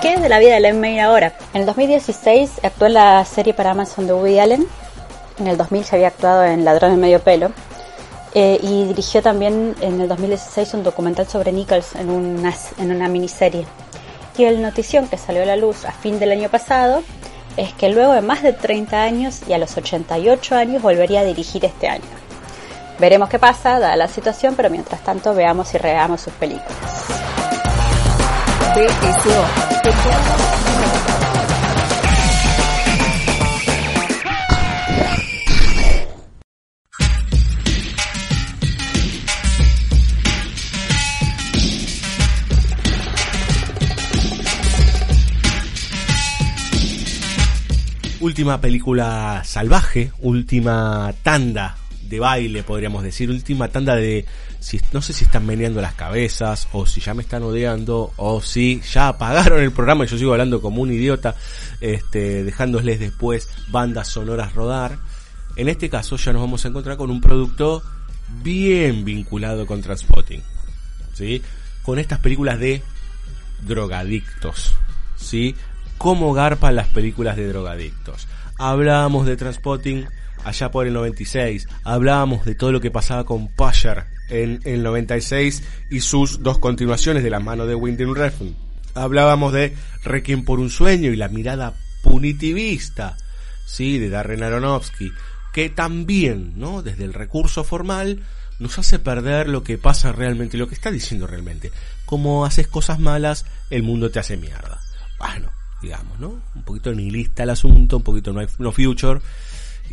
[0.00, 1.32] ¿Qué es de la vida de Len May ahora?
[1.54, 4.66] En el 2016 actuó en la serie para Amazon de Woody Allen.
[5.38, 7.52] En el 2000 se había actuado en Ladrón de Medio Pelo.
[8.34, 13.08] Eh, y dirigió también en el 2016 un documental sobre Nichols en una, en una
[13.08, 13.64] miniserie.
[14.36, 17.02] Y el notición que salió a la luz a fin del año pasado
[17.56, 21.24] es que luego de más de 30 años y a los 88 años volvería a
[21.24, 22.04] dirigir este año.
[22.98, 27.53] Veremos qué pasa, dada la situación, pero mientras tanto veamos y reveamos sus películas.
[48.20, 54.24] Última película salvaje, última tanda de baile, podríamos decir, última tanda de,
[54.60, 58.40] si, no sé si están meneando las cabezas, o si ya me están odiando, o
[58.40, 61.34] si ya apagaron el programa y yo sigo hablando como un idiota,
[61.80, 64.98] este, dejándoles después bandas sonoras rodar.
[65.56, 67.82] En este caso ya nos vamos a encontrar con un producto
[68.42, 70.42] bien vinculado con Transpotting,
[71.12, 71.42] ¿sí?
[71.82, 72.82] Con estas películas de
[73.62, 74.74] drogadictos,
[75.16, 75.54] ¿sí?
[75.98, 78.26] Cómo garpan las películas de drogadictos.
[78.58, 80.06] Hablábamos de Transpotting
[80.44, 81.66] allá por el 96.
[81.82, 87.22] Hablábamos de todo lo que pasaba con Pusher en el 96 y sus dos continuaciones
[87.22, 88.54] de la mano de Winding Refn.
[88.94, 89.74] Hablábamos de
[90.04, 93.16] Requiem por un sueño y la mirada punitivista,
[93.66, 95.10] sí, de Darren Aronofsky,
[95.52, 96.82] que también, ¿no?
[96.82, 98.22] Desde el recurso formal
[98.60, 101.72] nos hace perder lo que pasa realmente, lo que está diciendo realmente.
[102.06, 104.80] Como haces cosas malas, el mundo te hace mierda.
[105.18, 105.50] Bueno,
[105.82, 106.40] digamos, ¿no?
[106.54, 109.20] Un poquito nihilista el asunto, un poquito no, hay, no future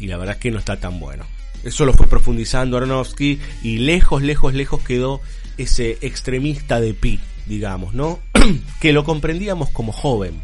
[0.02, 1.26] y la verdad es que no está tan bueno.
[1.64, 5.22] Eso lo fue profundizando Aronofsky y lejos, lejos, lejos quedó
[5.58, 8.20] ese extremista de Pi, digamos, ¿no?
[8.82, 10.42] que lo comprendíamos como joven.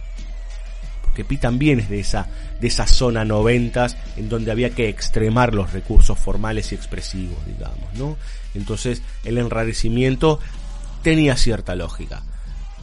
[1.01, 2.29] Porque Pi también es de esa,
[2.61, 7.91] de esa zona noventas en donde había que extremar los recursos formales y expresivos, digamos,
[7.95, 8.15] ¿no?
[8.53, 10.39] Entonces el enrarecimiento
[11.01, 12.21] tenía cierta lógica.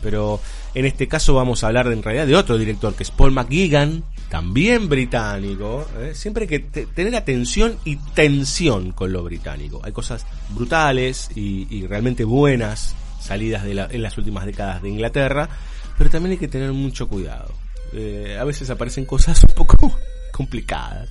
[0.03, 0.41] Pero
[0.75, 4.03] en este caso vamos a hablar en realidad de otro director que es Paul McGuigan,
[4.35, 6.11] también británico, ¿eh?
[6.13, 9.81] siempre hay que tener atención y tensión con lo británico.
[9.85, 15.49] Hay cosas brutales y, realmente buenas salidas en las últimas décadas de Inglaterra,
[15.97, 17.55] pero también hay que tener mucho cuidado.
[17.93, 19.97] Eh, a veces aparecen cosas un poco
[20.33, 21.09] complicadas.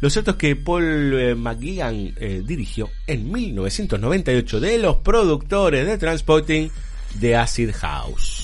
[0.00, 2.14] Lo cierto es que Paul eh, McGuigan
[2.46, 6.68] dirigió en 1998 de los productores de Transporting
[7.16, 8.41] de Acid House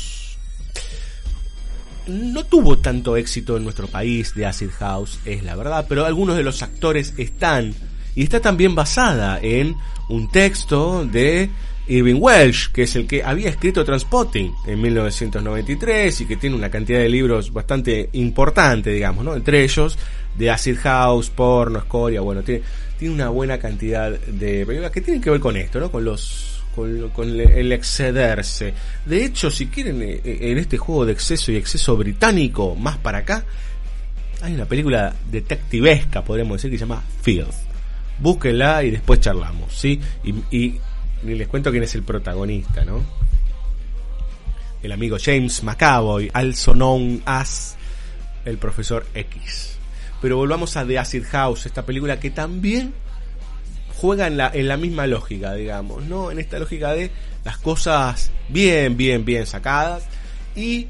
[2.08, 6.36] no tuvo tanto éxito en nuestro país de Acid House, es la verdad, pero algunos
[6.36, 7.74] de los actores están.
[8.14, 9.76] Y está también basada en
[10.08, 11.50] un texto de
[11.86, 16.70] Irving Welsh, que es el que había escrito Transpotting en 1993 y que tiene una
[16.70, 19.34] cantidad de libros bastante importante, digamos, ¿no?
[19.34, 19.96] Entre ellos,
[20.36, 22.62] de Acid House, Porno, Escoria, bueno, tiene,
[22.98, 25.90] tiene una buena cantidad de películas que tienen que ver con esto, ¿no?
[25.90, 26.57] Con los
[27.14, 28.74] con, el excederse.
[29.04, 32.98] De hecho, si quieren, eh, eh, en este juego de exceso y exceso británico, más
[32.98, 33.44] para acá,
[34.42, 37.54] hay una película detectivesca, podríamos decir, que se llama Filth.
[38.20, 40.00] Búsquenla y después charlamos, ¿sí?
[40.24, 40.80] Y, y,
[41.24, 43.02] y les cuento quién es el protagonista, ¿no?
[44.82, 47.76] El amigo James McAvoy, also known as
[48.44, 49.76] el profesor X.
[50.20, 52.92] Pero volvamos a The Acid House, esta película que también
[54.00, 56.30] juega en la, en la misma lógica, digamos, ¿no?
[56.30, 57.10] En esta lógica de
[57.44, 60.04] las cosas bien, bien, bien sacadas
[60.54, 60.86] y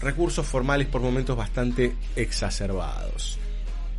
[0.00, 3.38] recursos formales por momentos bastante exacerbados.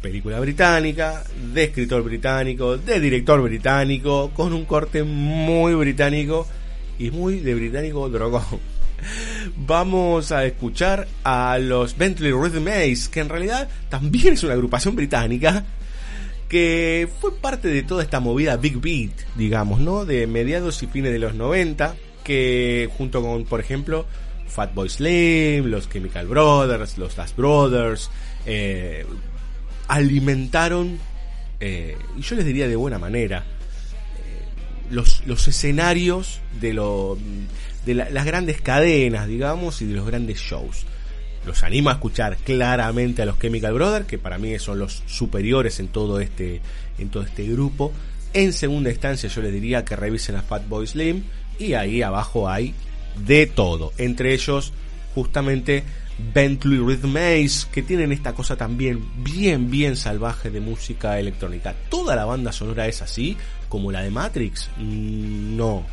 [0.02, 1.24] Película británica,
[1.54, 6.46] de escritor británico, de director británico, con un corte muy británico
[7.00, 8.60] y muy de británico drogón.
[9.56, 14.96] Vamos a escuchar a los Bentley Rhythm Ace, que en realidad también es una agrupación
[14.96, 15.64] británica
[16.52, 20.04] que fue parte de toda esta movida Big Beat, digamos, ¿no?
[20.04, 21.96] De mediados y fines de los 90,
[22.26, 24.06] que junto con, por ejemplo,
[24.50, 28.10] Fatboy Slim, los Chemical Brothers, los Das Brothers,
[28.46, 29.06] eh,
[29.88, 31.00] alimentaron,
[31.62, 33.46] eh, y yo les diría de buena manera,
[34.18, 37.18] eh, los, escenarios de, lo,
[37.86, 40.86] de la- las grandes cadenas, digamos, y de los grandes shows.
[41.46, 45.80] Los animo a escuchar claramente a los Chemical Brothers, que para mí son los superiores
[45.80, 46.62] en todo este,
[46.98, 47.92] en todo este grupo.
[48.34, 51.24] En segunda instancia yo les diría que revisen a Fatboy Slim
[51.60, 52.74] y ahí abajo hay
[53.26, 53.92] de todo.
[53.98, 54.72] Entre ellos
[55.14, 55.84] justamente
[56.34, 61.76] Bentley Rhythm Ace, que tienen esta cosa también bien, bien salvaje de música electrónica.
[61.90, 63.36] ¿Toda la banda sonora es así,
[63.68, 64.70] como la de Matrix?
[64.78, 65.86] Mm, No,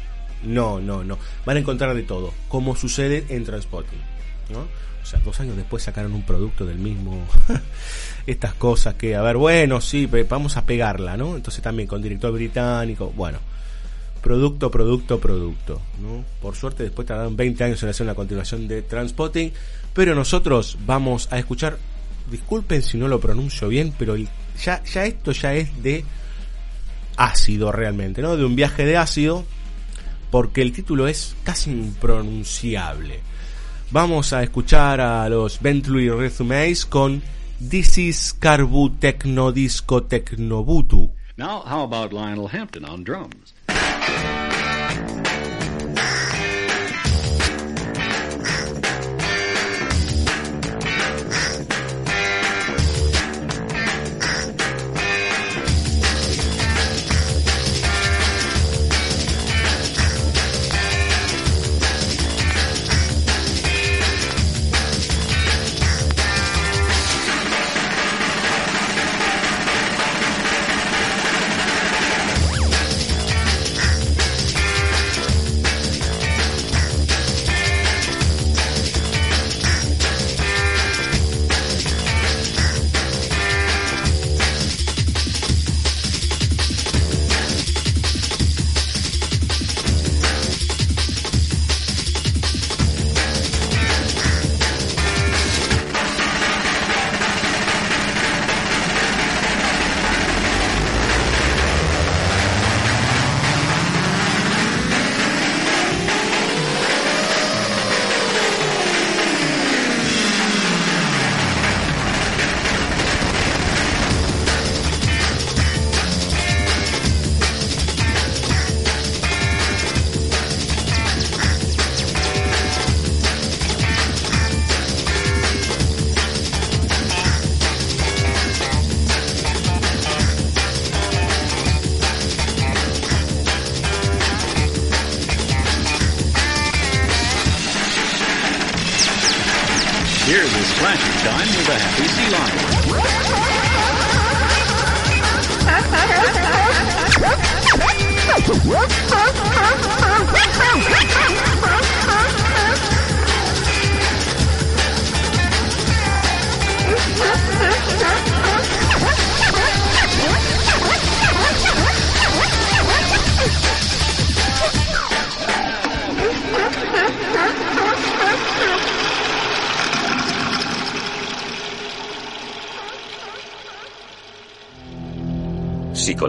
[0.44, 1.18] no, no, no.
[1.44, 3.98] Van a encontrar de todo, como sucede en Transporting.
[4.50, 4.66] ¿no?
[5.08, 7.26] O sea, dos años después sacaron un producto del mismo.
[8.26, 11.34] Estas cosas que, a ver, bueno, sí, vamos a pegarla, ¿no?
[11.34, 13.38] Entonces también con director británico, bueno.
[14.20, 16.22] Producto, producto, producto, ¿no?
[16.42, 19.50] Por suerte después tardaron 20 años en hacer una continuación de Transpotting,
[19.94, 21.78] pero nosotros vamos a escuchar,
[22.30, 26.04] disculpen si no lo pronuncio bien, pero ya, ya esto ya es de
[27.16, 28.36] ácido realmente, ¿no?
[28.36, 29.46] De un viaje de ácido,
[30.30, 33.26] porque el título es casi impronunciable.
[33.90, 37.22] Vamos a escuchar a los Bentley Resumes con
[37.70, 41.10] This is Carbu Techno Disco Technobutu.
[41.38, 43.54] Now, how about Lionel Hampton on drums?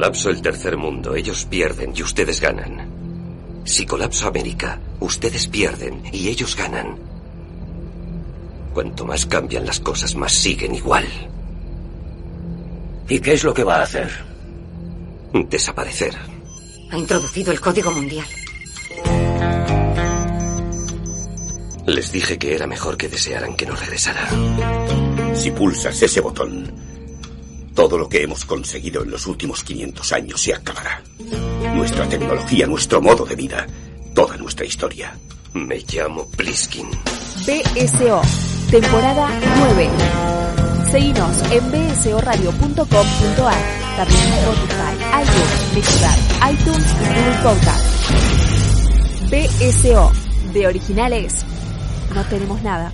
[0.10, 3.62] colapso el tercer mundo, ellos pierden y ustedes ganan.
[3.64, 6.98] Si colapso América, ustedes pierden y ellos ganan.
[8.74, 11.06] Cuanto más cambian las cosas, más siguen igual.
[13.08, 14.10] ¿Y qué es lo que va a hacer?
[15.32, 16.18] Desaparecer.
[16.90, 18.26] Ha introducido el Código Mundial.
[21.86, 24.28] Les dije que era mejor que desearan que no regresara.
[25.36, 26.89] Si pulsas ese botón,
[27.80, 31.02] todo lo que hemos conseguido en los últimos 500 años se acabará.
[31.76, 33.66] Nuestra tecnología, nuestro modo de vida,
[34.14, 35.18] toda nuestra historia.
[35.54, 36.90] Me llamo Pliskin.
[37.48, 38.22] BSO,
[38.70, 39.90] temporada 9.
[40.92, 43.58] Seguinos en bsoradio.com.ar,
[43.96, 46.20] también en Spotify, iTunes, Mixcloud,
[46.52, 47.86] iTunes y Google Podcast.
[49.32, 50.12] BSO,
[50.52, 51.46] de originales,
[52.14, 52.92] no tenemos nada.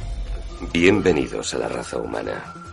[0.71, 2.64] Bienvenidos a la raza humana.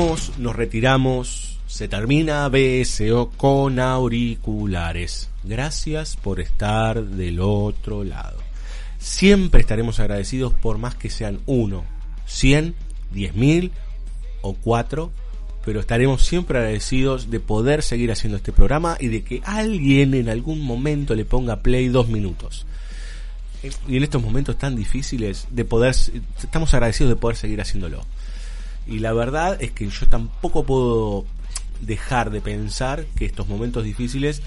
[0.00, 5.28] Nos retiramos, se termina BSO con auriculares.
[5.44, 8.38] Gracias por estar del otro lado.
[8.98, 11.84] Siempre estaremos agradecidos por más que sean uno,
[12.26, 12.74] cien,
[13.10, 13.72] diez mil
[14.40, 15.10] o cuatro,
[15.66, 20.30] pero estaremos siempre agradecidos de poder seguir haciendo este programa y de que alguien en
[20.30, 22.64] algún momento le ponga play dos minutos.
[23.86, 25.94] Y en estos momentos tan difíciles de poder,
[26.42, 28.02] estamos agradecidos de poder seguir haciéndolo.
[28.90, 31.24] Y la verdad es que yo tampoco puedo
[31.80, 34.42] dejar de pensar que estos momentos difíciles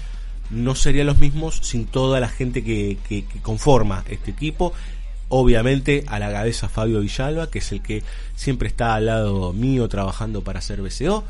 [0.50, 4.74] no serían los mismos sin toda la gente que, que, conforma este equipo.
[5.30, 8.02] Obviamente a la cabeza Fabio Villalba, que es el que
[8.36, 11.24] siempre está al lado mío trabajando para hacer BCO.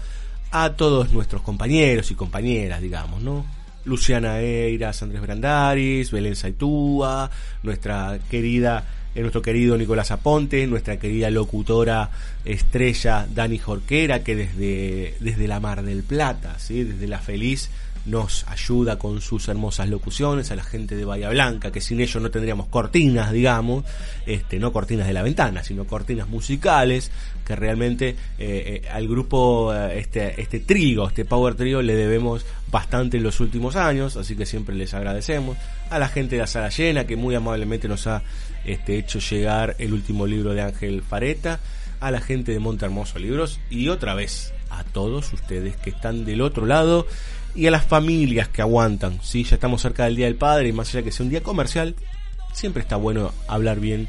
[0.51, 3.47] A todos nuestros compañeros y compañeras, digamos, ¿no?
[3.85, 7.31] Luciana Eiras, Andrés Brandaris, Belén Saitúa,
[7.62, 8.85] nuestra querida
[9.15, 12.11] eh, nuestro querido Nicolás Aponte, nuestra querida locutora
[12.45, 16.85] estrella Dani Jorquera, que desde, desde la Mar del Plata, ¿sí?
[16.85, 17.71] desde La Feliz,
[18.07, 22.23] nos ayuda con sus hermosas locuciones, a la gente de Bahía Blanca, que sin ellos
[22.23, 23.85] no tendríamos cortinas, digamos,
[24.27, 27.11] este, no cortinas de la ventana, sino cortinas musicales,
[27.47, 32.45] que realmente eh, eh, al grupo, eh, este, este trío, este Power Trio, le debemos
[32.71, 35.57] bastante en los últimos años, así que siempre les agradecemos.
[35.91, 38.23] A la gente de la sala llena, que muy amablemente nos ha
[38.65, 41.61] este, hecho llegar el último libro de Ángel Fareta,
[42.01, 46.25] a la gente de Monte Hermoso Libros y otra vez a todos ustedes que están
[46.25, 47.07] del otro lado
[47.55, 49.21] y a las familias que aguantan.
[49.23, 49.45] ¿sí?
[49.45, 51.95] Ya estamos cerca del Día del Padre y más allá que sea un día comercial,
[52.53, 54.09] siempre está bueno hablar bien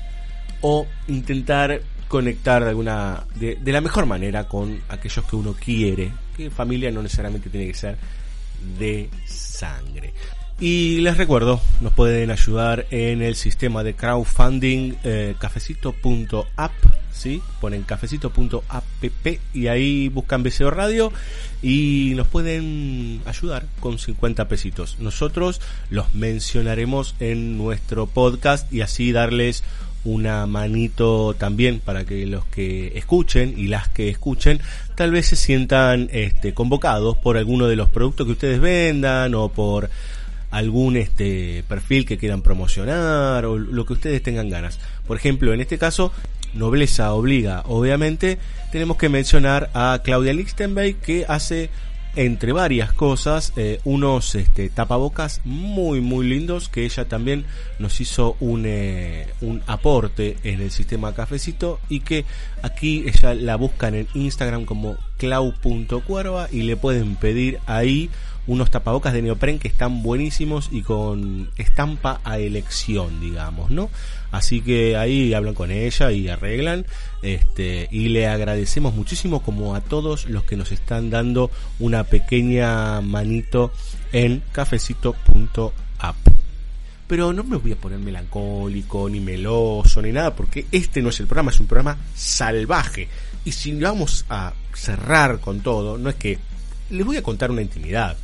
[0.61, 6.11] o intentar conectar de, alguna, de, de la mejor manera con aquellos que uno quiere,
[6.35, 7.97] que familia no necesariamente tiene que ser
[8.79, 10.13] de sangre.
[10.57, 16.71] Y les recuerdo, nos pueden ayudar en el sistema de crowdfunding eh, cafecito.app,
[17.11, 17.41] ¿sí?
[17.59, 18.85] Ponen cafecito.app
[19.53, 21.11] y ahí buscan BCO Radio
[21.61, 24.95] y nos pueden ayudar con 50 pesitos.
[24.99, 29.61] Nosotros los mencionaremos en nuestro podcast y así darles
[30.05, 34.61] una manito también para que los que escuchen y las que escuchen
[34.95, 39.49] tal vez se sientan este, convocados por alguno de los productos que ustedes vendan o
[39.49, 39.89] por
[40.55, 44.79] algún este perfil que quieran promocionar o lo que ustedes tengan ganas.
[45.05, 46.13] Por ejemplo, en este caso,
[46.53, 48.37] Nobleza Obliga, obviamente,
[48.71, 51.69] tenemos que mencionar a Claudia Lichtenberg que hace
[52.15, 57.43] entre varias cosas eh, unos este, tapabocas muy muy lindos que ella también
[57.77, 62.23] nos hizo un, eh, un aporte en el sistema cafecito y que
[62.61, 68.09] aquí ella la buscan en Instagram como clau.cuerva y le pueden pedir ahí
[68.47, 73.89] unos tapabocas de neopren que están buenísimos y con estampa a elección, digamos, ¿no?
[74.31, 76.85] Así que ahí hablan con ella y arreglan,
[77.21, 83.01] este, y le agradecemos muchísimo como a todos los que nos están dando una pequeña
[83.01, 83.71] manito
[84.11, 86.15] en cafecito.app.
[87.07, 91.19] Pero no me voy a poner melancólico, ni meloso, ni nada, porque este no es
[91.19, 93.07] el programa, es un programa salvaje.
[93.45, 96.39] Y si vamos a cerrar con todo, no es que
[96.89, 98.17] les voy a contar una intimidad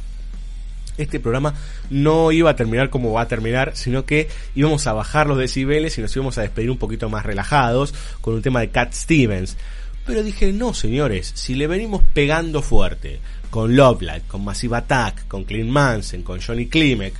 [0.97, 1.53] este programa
[1.89, 5.97] no iba a terminar como va a terminar, sino que íbamos a bajar los decibeles
[5.97, 9.57] y nos íbamos a despedir un poquito más relajados con un tema de Cat Stevens.
[10.05, 13.19] Pero dije, no señores, si le venimos pegando fuerte
[13.49, 17.13] con Light, con Massive Attack, con Clint Manson, con Johnny Klimek,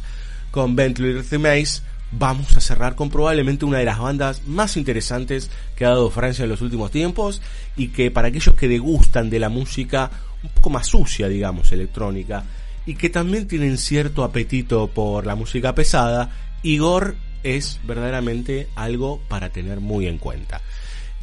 [0.49, 5.85] con Bentley Mace, vamos a cerrar con probablemente una de las bandas más interesantes que
[5.85, 7.41] ha dado Francia en los últimos tiempos
[7.77, 10.11] y que para aquellos que degustan de la música
[10.43, 12.43] un poco más sucia, digamos, electrónica,
[12.85, 16.31] y que también tienen cierto apetito por la música pesada,
[16.63, 20.61] Igor es verdaderamente algo para tener muy en cuenta.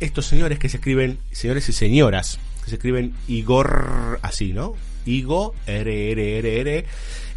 [0.01, 4.75] Estos señores que se escriben, señores y señoras, que se escriben Igor así, ¿no?
[5.07, 6.85] Igo, RRRR,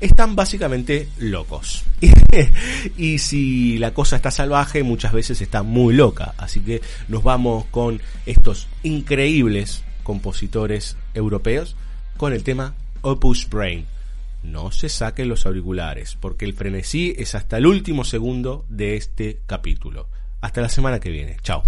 [0.01, 1.85] están básicamente locos.
[2.97, 6.33] y si la cosa está salvaje, muchas veces está muy loca.
[6.37, 11.75] Así que nos vamos con estos increíbles compositores europeos
[12.17, 13.85] con el tema Opus Brain.
[14.43, 19.41] No se saquen los auriculares, porque el frenesí es hasta el último segundo de este
[19.45, 20.09] capítulo.
[20.41, 21.37] Hasta la semana que viene.
[21.43, 21.63] Chao.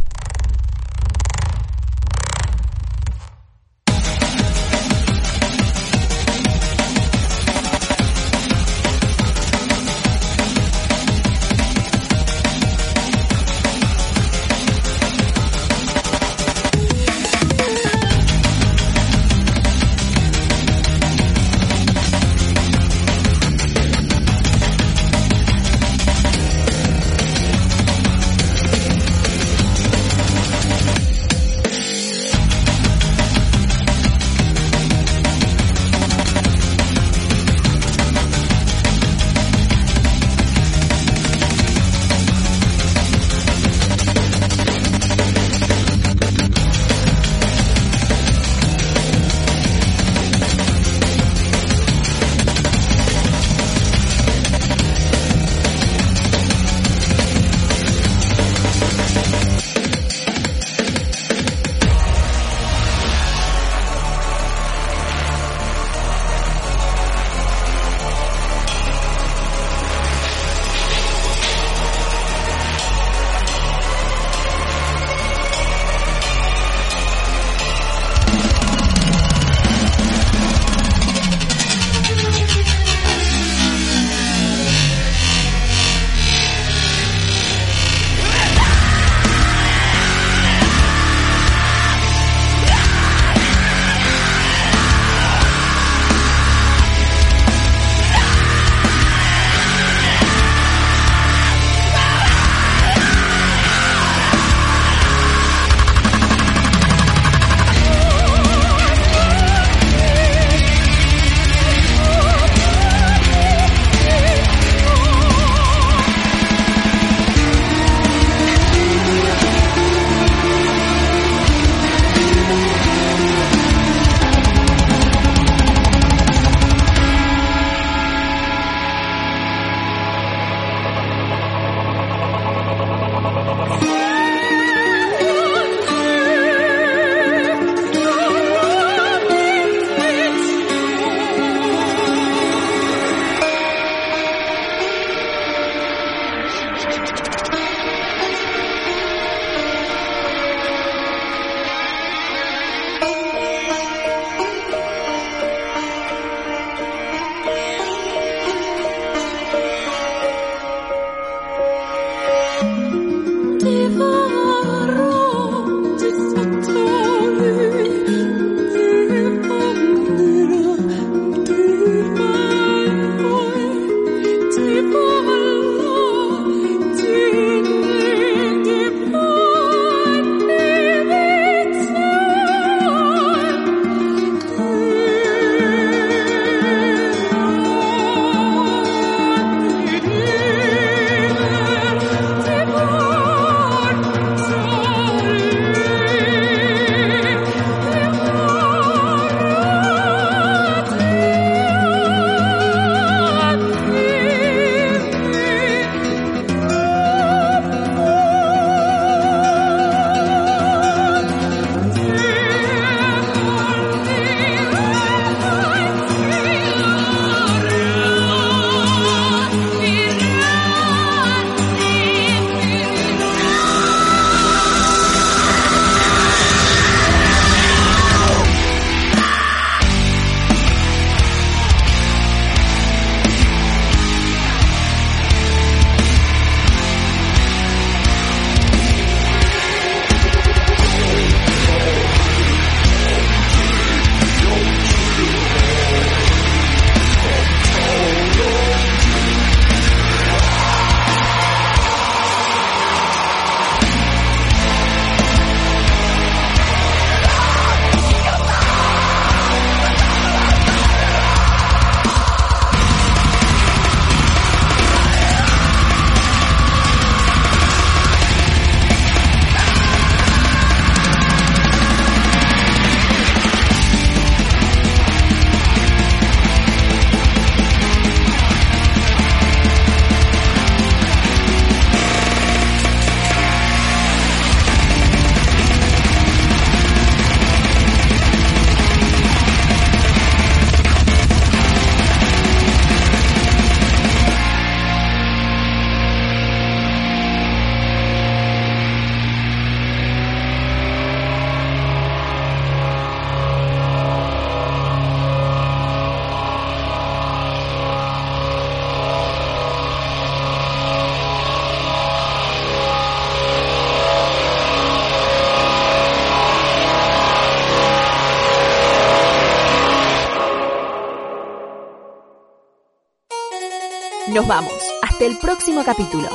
[325.24, 326.28] Hasta el próximo capítulo.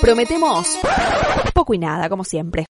[0.00, 0.78] Prometemos
[1.52, 2.66] poco y nada, como siempre.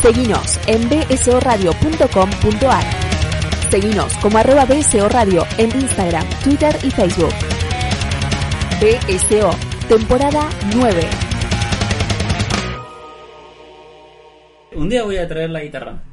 [0.00, 2.84] Seguinos en bsoradio.com.ar.
[3.68, 7.34] Seguinos como arroba BSO Radio en Instagram, Twitter y Facebook.
[8.80, 9.50] BSO,
[9.88, 11.02] temporada 9.
[14.76, 16.04] Un día voy a traer la guitarra.